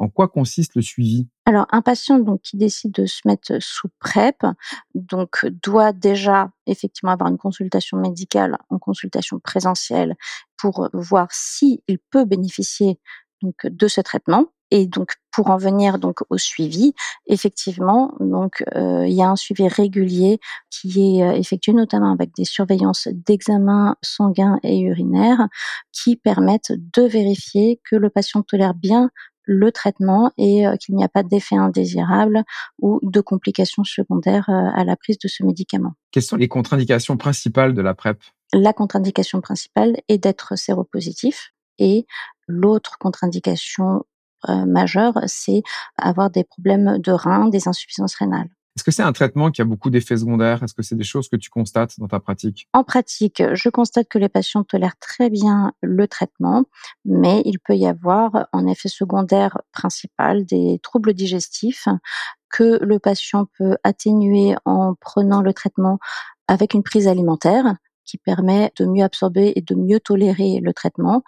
en 0.00 0.08
quoi 0.08 0.28
consiste 0.28 0.74
le 0.74 0.82
suivi? 0.82 1.28
Alors, 1.44 1.66
un 1.70 1.82
patient 1.82 2.18
donc 2.18 2.40
qui 2.40 2.56
décide 2.56 2.92
de 2.92 3.06
se 3.06 3.20
mettre 3.26 3.58
sous 3.60 3.88
PrEP, 4.00 4.46
donc 4.94 5.46
doit 5.62 5.92
déjà 5.92 6.50
effectivement 6.66 7.12
avoir 7.12 7.28
une 7.28 7.38
consultation 7.38 7.98
médicale 7.98 8.56
en 8.70 8.78
consultation 8.78 9.38
présentielle 9.38 10.16
pour 10.56 10.88
voir 10.94 11.28
s'il 11.30 11.80
peut 12.10 12.24
bénéficier 12.24 12.98
donc 13.42 13.66
de 13.66 13.88
ce 13.88 14.00
traitement. 14.00 14.46
Et 14.72 14.86
donc, 14.86 15.14
pour 15.32 15.50
en 15.50 15.56
venir 15.56 15.98
donc 15.98 16.20
au 16.30 16.38
suivi, 16.38 16.94
effectivement, 17.26 18.14
donc 18.20 18.62
euh, 18.76 19.04
il 19.06 19.12
y 19.12 19.22
a 19.22 19.28
un 19.28 19.34
suivi 19.34 19.66
régulier 19.66 20.38
qui 20.70 21.18
est 21.18 21.24
euh, 21.24 21.32
effectué 21.32 21.72
notamment 21.72 22.12
avec 22.12 22.34
des 22.36 22.44
surveillances 22.44 23.08
d'examen 23.10 23.96
sanguin 24.00 24.60
et 24.62 24.78
urinaire 24.78 25.48
qui 25.92 26.14
permettent 26.14 26.72
de 26.72 27.02
vérifier 27.02 27.80
que 27.84 27.96
le 27.96 28.10
patient 28.10 28.42
tolère 28.42 28.74
bien 28.74 29.10
le 29.44 29.72
traitement 29.72 30.32
et 30.38 30.66
euh, 30.66 30.76
qu'il 30.76 30.94
n'y 30.94 31.04
a 31.04 31.08
pas 31.08 31.22
d'effet 31.22 31.56
indésirable 31.56 32.44
ou 32.80 33.00
de 33.02 33.20
complications 33.20 33.84
secondaires 33.84 34.48
à 34.48 34.84
la 34.84 34.96
prise 34.96 35.18
de 35.18 35.28
ce 35.28 35.44
médicament. 35.44 35.94
Quelles 36.10 36.22
sont 36.22 36.36
les 36.36 36.48
contre-indications 36.48 37.16
principales 37.16 37.74
de 37.74 37.82
la 37.82 37.94
PrEP? 37.94 38.22
La 38.52 38.72
contre-indication 38.72 39.40
principale 39.40 39.96
est 40.08 40.18
d'être 40.18 40.56
séropositif 40.56 41.52
et 41.78 42.06
l'autre 42.48 42.98
contre-indication 42.98 44.04
euh, 44.48 44.64
majeur, 44.66 45.14
c'est 45.26 45.62
avoir 45.96 46.30
des 46.30 46.44
problèmes 46.44 46.98
de 46.98 47.12
reins, 47.12 47.48
des 47.48 47.68
insuffisances 47.68 48.14
rénales. 48.14 48.48
Est-ce 48.76 48.84
que 48.84 48.90
c'est 48.90 49.02
un 49.02 49.12
traitement 49.12 49.50
qui 49.50 49.60
a 49.60 49.64
beaucoup 49.64 49.90
d'effets 49.90 50.16
secondaires? 50.16 50.62
Est-ce 50.62 50.74
que 50.74 50.82
c'est 50.82 50.94
des 50.94 51.04
choses 51.04 51.28
que 51.28 51.36
tu 51.36 51.50
constates 51.50 51.98
dans 51.98 52.08
ta 52.08 52.20
pratique? 52.20 52.68
En 52.72 52.84
pratique, 52.84 53.42
je 53.52 53.68
constate 53.68 54.08
que 54.08 54.18
les 54.18 54.28
patients 54.28 54.62
tolèrent 54.62 54.98
très 54.98 55.28
bien 55.28 55.72
le 55.82 56.06
traitement, 56.06 56.64
mais 57.04 57.42
il 57.44 57.58
peut 57.58 57.76
y 57.76 57.86
avoir 57.86 58.48
en 58.52 58.66
effet 58.66 58.88
secondaire 58.88 59.60
principal 59.72 60.44
des 60.44 60.78
troubles 60.82 61.14
digestifs 61.14 61.88
que 62.48 62.78
le 62.82 62.98
patient 62.98 63.46
peut 63.58 63.76
atténuer 63.84 64.54
en 64.64 64.94
prenant 64.94 65.40
le 65.40 65.52
traitement 65.52 65.98
avec 66.48 66.74
une 66.74 66.82
prise 66.82 67.08
alimentaire 67.08 67.76
qui 68.04 68.18
permet 68.18 68.72
de 68.76 68.86
mieux 68.86 69.04
absorber 69.04 69.52
et 69.54 69.62
de 69.62 69.74
mieux 69.74 70.00
tolérer 70.00 70.60
le 70.60 70.72
traitement. 70.72 71.22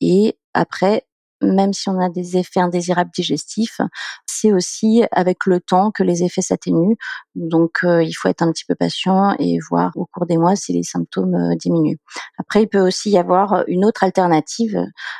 Et 0.00 0.38
après, 0.52 1.06
même 1.42 1.72
si 1.72 1.88
on 1.88 2.00
a 2.00 2.08
des 2.08 2.36
effets 2.36 2.60
indésirables 2.60 3.10
digestifs, 3.14 3.80
c'est 4.26 4.52
aussi 4.52 5.04
avec 5.12 5.46
le 5.46 5.60
temps 5.60 5.90
que 5.90 6.02
les 6.02 6.22
effets 6.22 6.42
s'atténuent. 6.42 6.96
Donc, 7.34 7.78
euh, 7.84 8.02
il 8.02 8.12
faut 8.12 8.28
être 8.28 8.42
un 8.42 8.52
petit 8.52 8.64
peu 8.64 8.74
patient 8.74 9.34
et 9.38 9.58
voir 9.70 9.92
au 9.96 10.06
cours 10.06 10.26
des 10.26 10.38
mois 10.38 10.56
si 10.56 10.72
les 10.72 10.82
symptômes 10.82 11.34
euh, 11.34 11.56
diminuent. 11.56 11.98
Après, 12.38 12.62
il 12.62 12.68
peut 12.68 12.80
aussi 12.80 13.10
y 13.10 13.18
avoir 13.18 13.64
une 13.68 13.84
autre 13.84 14.04
alternative, 14.04 14.78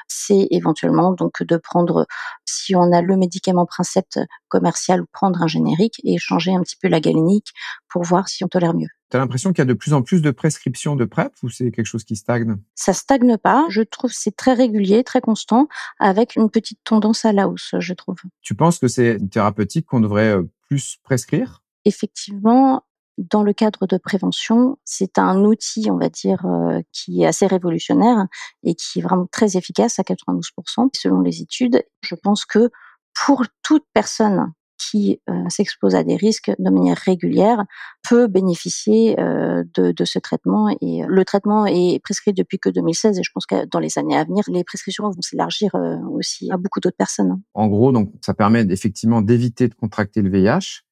c'est 0.08 0.48
éventuellement 0.50 1.12
donc 1.12 1.42
de 1.42 1.56
prendre, 1.56 2.06
si 2.44 2.74
on 2.76 2.92
a 2.92 3.02
le 3.02 3.16
médicament 3.16 3.66
Princept 3.66 4.20
commercial, 4.48 5.04
prendre 5.12 5.42
un 5.42 5.46
générique 5.46 6.00
et 6.04 6.18
changer 6.18 6.54
un 6.54 6.62
petit 6.62 6.76
peu 6.80 6.88
la 6.88 7.00
galénique 7.00 7.52
pour 7.88 8.02
voir 8.02 8.28
si 8.28 8.44
on 8.44 8.48
tolère 8.48 8.74
mieux. 8.74 8.97
Tu 9.10 9.16
as 9.16 9.20
l'impression 9.20 9.52
qu'il 9.52 9.60
y 9.60 9.62
a 9.62 9.66
de 9.66 9.74
plus 9.74 9.94
en 9.94 10.02
plus 10.02 10.20
de 10.20 10.30
prescriptions 10.30 10.94
de 10.94 11.04
PrEP 11.06 11.32
ou 11.42 11.48
c'est 11.48 11.70
quelque 11.70 11.86
chose 11.86 12.04
qui 12.04 12.16
stagne? 12.16 12.56
Ça 12.74 12.92
stagne 12.92 13.38
pas. 13.38 13.66
Je 13.70 13.82
trouve 13.82 14.12
c'est 14.12 14.36
très 14.36 14.52
régulier, 14.52 15.02
très 15.02 15.20
constant, 15.20 15.68
avec 15.98 16.36
une 16.36 16.50
petite 16.50 16.80
tendance 16.84 17.24
à 17.24 17.32
la 17.32 17.48
hausse, 17.48 17.74
je 17.78 17.94
trouve. 17.94 18.18
Tu 18.42 18.54
penses 18.54 18.78
que 18.78 18.88
c'est 18.88 19.14
une 19.14 19.30
thérapeutique 19.30 19.86
qu'on 19.86 20.00
devrait 20.00 20.36
euh, 20.36 20.42
plus 20.68 20.98
prescrire? 21.02 21.62
Effectivement, 21.86 22.82
dans 23.16 23.42
le 23.42 23.52
cadre 23.52 23.86
de 23.86 23.96
prévention, 23.96 24.78
c'est 24.84 25.18
un 25.18 25.42
outil, 25.44 25.88
on 25.90 25.96
va 25.96 26.08
dire, 26.08 26.44
euh, 26.46 26.80
qui 26.92 27.22
est 27.22 27.26
assez 27.26 27.46
révolutionnaire 27.46 28.26
et 28.62 28.74
qui 28.74 28.98
est 28.98 29.02
vraiment 29.02 29.26
très 29.30 29.56
efficace 29.56 29.98
à 29.98 30.02
92% 30.02 30.90
selon 30.94 31.20
les 31.20 31.40
études. 31.42 31.82
Je 32.02 32.14
pense 32.14 32.44
que 32.44 32.70
pour 33.14 33.44
toute 33.62 33.84
personne 33.92 34.52
qui 34.78 35.20
euh, 35.28 35.48
s'expose 35.48 35.94
à 35.94 36.04
des 36.04 36.16
risques 36.16 36.50
de 36.58 36.70
manière 36.70 36.96
régulière 36.96 37.64
peut 38.08 38.26
bénéficier 38.26 39.18
euh, 39.20 39.64
de, 39.74 39.92
de, 39.92 40.04
ce 40.04 40.18
traitement. 40.18 40.68
Et 40.80 41.02
le 41.06 41.24
traitement 41.24 41.66
est 41.66 42.00
prescrit 42.02 42.32
depuis 42.32 42.58
que 42.58 42.68
2016 42.68 43.18
et 43.18 43.22
je 43.22 43.30
pense 43.32 43.46
que 43.46 43.66
dans 43.66 43.80
les 43.80 43.98
années 43.98 44.16
à 44.16 44.24
venir, 44.24 44.44
les 44.48 44.64
prescriptions 44.64 45.08
vont 45.10 45.20
s'élargir 45.20 45.74
euh, 45.74 45.96
aussi 46.10 46.50
à 46.50 46.56
beaucoup 46.56 46.80
d'autres 46.80 46.96
personnes. 46.96 47.40
En 47.54 47.66
gros, 47.66 47.92
donc 47.92 48.12
ça 48.20 48.34
permet 48.34 48.64
effectivement 48.70 49.20
d'éviter 49.20 49.68
de 49.68 49.74
contracter 49.74 50.22
le 50.22 50.30
VIH. 50.30 50.84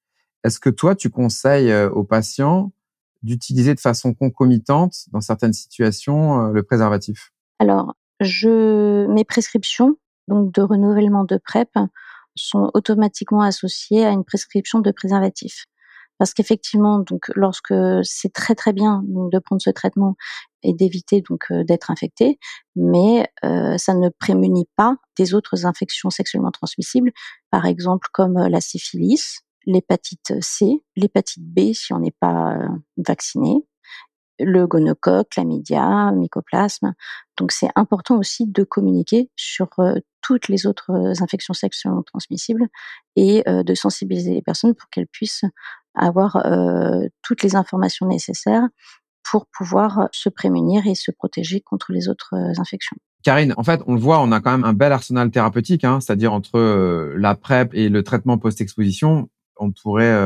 Est-ce 0.45 0.61
que 0.61 0.71
toi, 0.71 0.95
tu 0.95 1.11
conseilles 1.11 1.75
aux 1.87 2.05
patients 2.05 2.73
d'utiliser 3.23 3.75
de 3.75 3.81
façon 3.81 4.15
concomitante, 4.15 4.95
dans 5.11 5.21
certaines 5.21 5.53
situations, 5.53 6.53
le 6.53 6.63
préservatif? 6.63 7.33
Alors, 7.59 7.95
je 8.21 9.07
mes 9.09 9.25
prescriptions 9.25 9.97
donc 10.29 10.53
de 10.53 10.63
renouvellement 10.63 11.25
de 11.25 11.37
PrEP 11.37 11.71
sont 12.37 12.71
automatiquement 12.75 13.43
associés 13.43 14.05
à 14.05 14.11
une 14.11 14.25
prescription 14.25 14.81
de 14.81 14.91
préservatif. 14.91 15.67
Parce 16.19 16.33
qu'effectivement, 16.33 16.99
donc, 17.01 17.31
lorsque 17.35 17.75
c'est 18.03 18.33
très 18.33 18.55
très 18.55 18.73
bien 18.73 19.03
de 19.05 19.39
prendre 19.39 19.61
ce 19.61 19.71
traitement 19.71 20.17
et 20.63 20.73
d'éviter 20.73 21.23
donc 21.29 21.47
euh, 21.51 21.63
d'être 21.63 21.91
infecté, 21.91 22.39
mais 22.75 23.29
euh, 23.45 23.77
ça 23.77 23.95
ne 23.95 24.09
prémunit 24.09 24.69
pas 24.77 24.97
des 25.19 25.35
autres 25.35 25.67
infections 25.67 26.11
sexuellement 26.11 26.51
transmissibles, 26.51 27.13
par 27.51 27.67
exemple 27.67 28.09
comme 28.13 28.39
euh, 28.39 28.49
la 28.49 28.61
syphilis, 28.61 29.41
l'hépatite 29.67 30.33
C, 30.41 30.83
l'hépatite 30.97 31.45
B 31.45 31.73
si 31.75 31.93
on 31.93 31.99
n'est 31.99 32.15
pas 32.19 32.57
vacciné, 32.97 33.67
le 34.39 34.67
gonocoque, 34.67 35.29
chlamydia, 35.31 36.13
mycoplasme. 36.13 36.95
Donc 37.37 37.53
c'est 37.53 37.71
important 37.75 38.19
aussi 38.19 38.47
de 38.47 38.65
communiquer 38.65 39.31
sur 39.37 39.69
toutes 40.27 40.49
les 40.49 40.67
autres 40.67 40.91
infections 41.23 41.55
sexuellement 41.55 42.03
transmissibles 42.03 42.67
et 43.15 43.45
de 43.47 43.75
sensibiliser 43.75 44.35
les 44.35 44.43
personnes 44.43 44.75
pour 44.75 44.89
qu'elles 44.91 45.07
puissent 45.07 45.45
avoir 45.95 46.45
toutes 47.23 47.43
les 47.43 47.55
informations 47.55 48.07
nécessaires 48.07 48.67
pour 49.31 49.47
pouvoir 49.47 50.09
se 50.13 50.29
prémunir 50.29 50.87
et 50.87 50.95
se 50.95 51.11
protéger 51.11 51.61
contre 51.61 51.93
les 51.93 52.09
autres 52.09 52.35
infections. 52.59 52.97
Karine, 53.23 53.55
en 53.57 53.63
fait, 53.63 53.81
on 53.87 53.95
le 53.95 54.01
voit, 54.01 54.21
on 54.21 54.33
a 54.33 54.41
quand 54.41 54.53
même 54.53 54.65
un 54.65 54.73
bel 54.73 54.93
arsenal 54.93 55.31
thérapeutique, 55.31 55.85
hein, 55.85 56.01
c'est-à-dire 56.01 56.33
entre 56.33 57.15
la 57.17 57.35
PrEP 57.35 57.75
et 57.75 57.89
le 57.89 58.03
traitement 58.03 58.39
post-exposition, 58.39 59.29
on 59.57 59.71
pourrait 59.71 60.17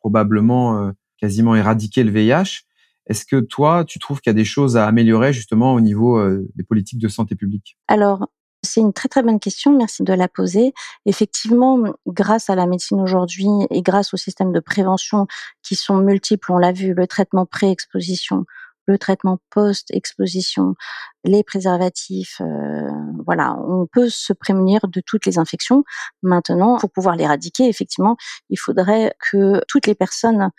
probablement 0.00 0.92
quasiment 1.22 1.54
éradiquer 1.54 2.02
le 2.02 2.10
VIH. 2.10 2.64
Est-ce 3.06 3.24
que 3.24 3.40
toi, 3.40 3.84
tu 3.84 3.98
trouves 3.98 4.20
qu'il 4.20 4.30
y 4.30 4.34
a 4.34 4.34
des 4.34 4.44
choses 4.44 4.76
à 4.76 4.86
améliorer 4.86 5.32
justement 5.32 5.74
au 5.74 5.80
niveau 5.80 6.18
euh, 6.18 6.48
des 6.54 6.64
politiques 6.64 7.00
de 7.00 7.08
santé 7.08 7.34
publique? 7.34 7.76
Alors, 7.88 8.28
c'est 8.62 8.80
une 8.80 8.92
très 8.92 9.08
très 9.08 9.22
bonne 9.22 9.40
question, 9.40 9.76
merci 9.76 10.02
de 10.02 10.12
la 10.12 10.28
poser. 10.28 10.72
Effectivement, 11.04 11.82
grâce 12.06 12.48
à 12.48 12.54
la 12.54 12.66
médecine 12.66 13.00
aujourd'hui 13.00 13.48
et 13.70 13.82
grâce 13.82 14.14
aux 14.14 14.16
systèmes 14.16 14.52
de 14.52 14.60
prévention 14.60 15.26
qui 15.62 15.74
sont 15.74 15.96
multiples, 15.96 16.52
on 16.52 16.58
l'a 16.58 16.72
vu, 16.72 16.94
le 16.94 17.06
traitement 17.06 17.44
pré-exposition, 17.44 18.44
le 18.86 18.98
traitement 18.98 19.38
post-exposition, 19.50 20.74
les 21.24 21.42
préservatifs, 21.42 22.40
euh, 22.40 22.88
voilà, 23.24 23.56
on 23.66 23.86
peut 23.86 24.08
se 24.08 24.32
prémunir 24.32 24.88
de 24.88 25.00
toutes 25.04 25.26
les 25.26 25.38
infections. 25.38 25.84
Maintenant, 26.22 26.78
pour 26.78 26.90
pouvoir 26.90 27.16
l'éradiquer, 27.16 27.68
effectivement, 27.68 28.16
il 28.48 28.58
faudrait 28.58 29.14
que 29.30 29.60
toutes 29.68 29.86
les 29.86 29.94
personnes 29.94 30.50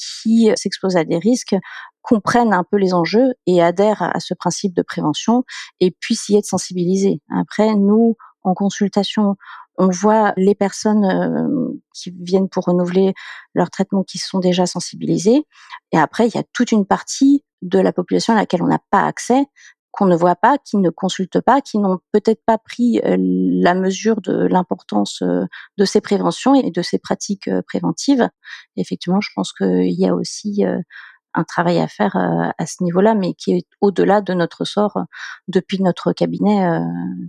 qui 0.00 0.50
s'exposent 0.56 0.96
à 0.96 1.04
des 1.04 1.18
risques 1.18 1.56
comprennent 2.02 2.52
un 2.52 2.64
peu 2.64 2.76
les 2.76 2.94
enjeux 2.94 3.34
et 3.46 3.62
adhèrent 3.62 4.02
à 4.02 4.20
ce 4.20 4.34
principe 4.34 4.74
de 4.74 4.82
prévention 4.82 5.44
et 5.80 5.90
puissent 5.90 6.28
y 6.28 6.36
être 6.36 6.46
sensibilisés. 6.46 7.20
Après, 7.30 7.74
nous, 7.74 8.16
en 8.42 8.54
consultation, 8.54 9.36
on 9.78 9.88
voit 9.88 10.34
les 10.36 10.54
personnes 10.54 11.04
euh, 11.04 11.80
qui 11.94 12.14
viennent 12.20 12.48
pour 12.48 12.64
renouveler 12.64 13.14
leur 13.54 13.70
traitement 13.70 14.02
qui 14.02 14.18
sont 14.18 14.38
déjà 14.38 14.66
sensibilisées. 14.66 15.46
Et 15.92 15.98
après, 15.98 16.28
il 16.28 16.34
y 16.34 16.38
a 16.38 16.44
toute 16.52 16.72
une 16.72 16.86
partie 16.86 17.44
de 17.62 17.78
la 17.78 17.92
population 17.92 18.34
à 18.34 18.36
laquelle 18.36 18.62
on 18.62 18.66
n'a 18.66 18.82
pas 18.90 19.04
accès, 19.04 19.46
qu'on 19.90 20.06
ne 20.06 20.16
voit 20.16 20.36
pas, 20.36 20.58
qui 20.58 20.76
ne 20.76 20.90
consultent 20.90 21.40
pas, 21.40 21.60
qui 21.60 21.78
n'ont 21.78 21.98
peut-être 22.12 22.42
pas 22.44 22.58
pris 22.58 23.00
euh, 23.04 23.16
la 23.18 23.74
mesure 23.74 24.20
de 24.20 24.46
l'importance 24.46 25.22
euh, 25.22 25.44
de 25.78 25.84
ces 25.84 26.00
préventions 26.00 26.54
et 26.54 26.70
de 26.70 26.82
ces 26.82 26.98
pratiques 26.98 27.50
préventives. 27.66 28.28
effectivement, 28.76 29.20
je 29.20 29.30
pense 29.34 29.52
qu'il 29.52 29.98
y 29.98 30.06
a 30.06 30.14
aussi 30.14 30.64
un 31.34 31.44
travail 31.44 31.78
à 31.78 31.88
faire 31.88 32.16
euh, 32.16 32.50
à 32.58 32.66
ce 32.66 32.82
niveau-là, 32.82 33.14
mais 33.14 33.34
qui 33.34 33.52
est 33.52 33.66
au-delà 33.80 34.20
de 34.20 34.34
notre 34.34 34.64
sort 34.64 34.96
euh, 34.96 35.02
depuis 35.48 35.82
notre 35.82 36.12
cabinet 36.12 36.64
euh, 36.64 36.80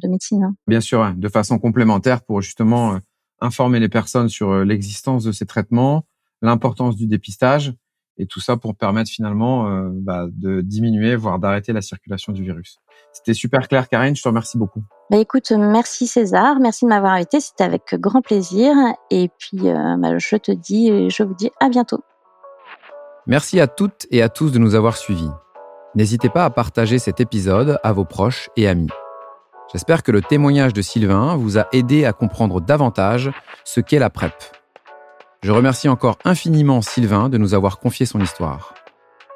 de 0.02 0.08
médecine. 0.08 0.44
Hein. 0.44 0.56
Bien 0.68 0.82
sûr, 0.82 1.14
de 1.16 1.30
façon 1.30 1.60
complémentaire 1.60 2.24
pour 2.24 2.42
justement 2.42 3.00
informer 3.40 3.80
les 3.80 3.90
personnes 3.90 4.30
sur 4.30 4.64
l'existence 4.64 5.24
de 5.24 5.32
ces 5.32 5.46
traitements, 5.46 6.06
l'importance 6.42 6.96
du 6.96 7.08
dépistage 7.08 7.74
et 8.18 8.28
tout 8.28 8.40
ça 8.40 8.58
pour 8.58 8.76
permettre 8.76 9.10
finalement 9.10 9.90
bah, 9.94 10.28
de 10.32 10.62
diminuer, 10.62 11.16
voire 11.16 11.40
d'arrêter 11.40 11.74
la 11.74 11.82
circulation 11.82 12.34
du 12.34 12.44
virus. 12.44 12.78
C'était 13.14 13.34
super 13.34 13.68
clair, 13.68 13.90
Karine. 13.90 14.16
Je 14.16 14.22
te 14.22 14.28
remercie 14.28 14.60
beaucoup. 14.60 14.84
Bah 15.10 15.18
écoute, 15.18 15.52
merci 15.52 16.06
César, 16.06 16.60
merci 16.60 16.86
de 16.86 16.90
m'avoir 16.90 17.14
invité. 17.14 17.40
C'était 17.40 17.64
avec 17.64 17.96
grand 17.96 18.22
plaisir. 18.22 18.76
Et 19.10 19.30
puis, 19.40 19.62
bah, 19.62 20.18
je 20.20 20.36
te 20.36 20.52
dis, 20.52 21.10
je 21.10 21.24
vous 21.24 21.34
dis 21.34 21.50
à 21.60 21.70
bientôt. 21.70 22.04
Merci 23.28 23.60
à 23.60 23.68
toutes 23.68 24.08
et 24.10 24.24
à 24.24 24.30
tous 24.30 24.52
de 24.52 24.58
nous 24.58 24.74
avoir 24.74 24.98
suivis. 24.98 25.30
N'hésitez 25.94 26.28
pas 26.28 26.44
à 26.44 26.50
partager 26.50 26.98
cet 26.98 27.20
épisode 27.20 27.78
à 27.84 27.94
vos 27.94 28.04
proches 28.04 28.50
et 28.58 28.68
amis. 28.68 28.90
J'espère 29.72 30.02
que 30.02 30.12
le 30.12 30.24
témoignage 30.24 30.74
de 30.74 30.82
Sylvain 30.82 31.36
vous 31.36 31.60
a 31.60 31.68
aidé 31.72 32.04
à 32.06 32.14
comprendre 32.14 32.60
davantage 32.60 33.30
ce 33.64 33.80
qu'est 33.80 34.00
la 34.00 34.10
PrEP. 34.10 34.34
Je 35.44 35.52
remercie 35.52 35.88
encore 35.88 36.18
infiniment 36.26 36.82
Sylvain 36.82 37.30
de 37.30 37.38
nous 37.38 37.54
avoir 37.54 37.78
confié 37.80 38.08
son 38.08 38.20
histoire. 38.20 38.74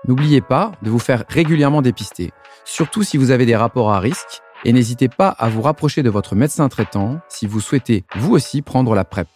N'oubliez 0.08 0.41
pas 0.41 0.71
de 0.82 0.89
vous 0.89 1.00
faire 1.00 1.24
régulièrement 1.30 1.84
dépister, 1.84 2.32
surtout 2.63 3.04
si 3.04 3.17
vous 3.17 3.30
avez 3.30 3.45
des 3.45 3.56
rapports 3.56 3.91
à 3.91 4.00
risque 4.00 4.41
Et 4.63 4.74
n'hésitez 4.74 5.10
pas 5.10 5.30
à 5.30 5.48
vous 5.48 5.62
rapprocher 5.62 6.02
de 6.02 6.10
votre 6.10 6.34
médecin 6.34 6.69
traitant 6.69 7.19
si 7.30 7.45
vous 7.45 7.62
souhaitez 7.62 8.04
vous 8.15 8.34
aussi 8.34 8.63
prendre 8.63 8.95
la 8.95 9.04
PrEP. 9.04 9.28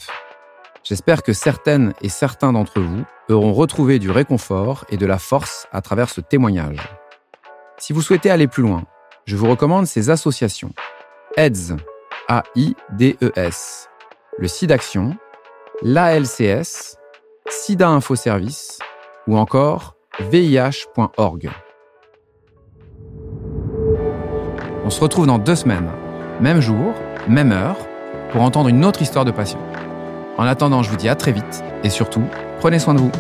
J'espère 0.84 1.24
que 1.24 1.34
certaines 1.34 1.94
et 2.02 2.10
certains 2.10 2.54
d'entre 2.54 2.80
vous 2.80 3.04
auront 3.30 3.54
retrouvé 3.54 4.00
du 4.00 4.10
réconfort 4.10 4.86
et 4.90 4.98
de 4.98 5.06
la 5.06 5.20
force 5.20 5.68
à 5.72 5.82
travers 5.82 6.10
ce 6.10 6.22
témoignage. 6.22 6.80
Si 7.78 7.94
vous 7.94 8.02
souhaitez 8.02 8.30
aller 8.30 8.48
plus 8.48 8.64
loin, 8.64 8.84
je 9.26 9.36
vous 9.36 9.50
recommande 9.50 9.86
ces 9.86 10.10
associations. 10.10 10.72
AIDS, 11.38 11.76
A-I-D-E-S, 12.28 13.90
le 14.38 14.48
SIDAction, 14.48 15.16
l'ALCS, 15.82 16.98
SIDA 17.48 17.90
Info 17.90 18.16
Service 18.16 18.80
ou 19.28 19.38
encore 19.38 19.96
VIH.org. 20.20 21.50
On 24.84 24.90
se 24.90 25.02
retrouve 25.02 25.28
dans 25.28 25.38
deux 25.38 25.56
semaines, 25.56 25.92
même 26.42 26.62
jour, 26.62 26.94
même 27.28 27.52
heure, 27.52 27.78
pour 28.32 28.42
entendre 28.42 28.70
une 28.70 28.84
autre 28.84 29.02
histoire 29.02 29.26
de 29.26 29.32
patient. 29.32 29.60
En 30.40 30.44
attendant, 30.44 30.84
je 30.84 30.90
vous 30.90 30.96
dis 30.96 31.10
à 31.10 31.16
très 31.16 31.34
vite 31.34 31.66
et 31.84 31.90
surtout, 31.90 32.24
prenez 32.62 32.80
soin 32.80 32.94
de 32.94 33.00
vous. 33.00 33.12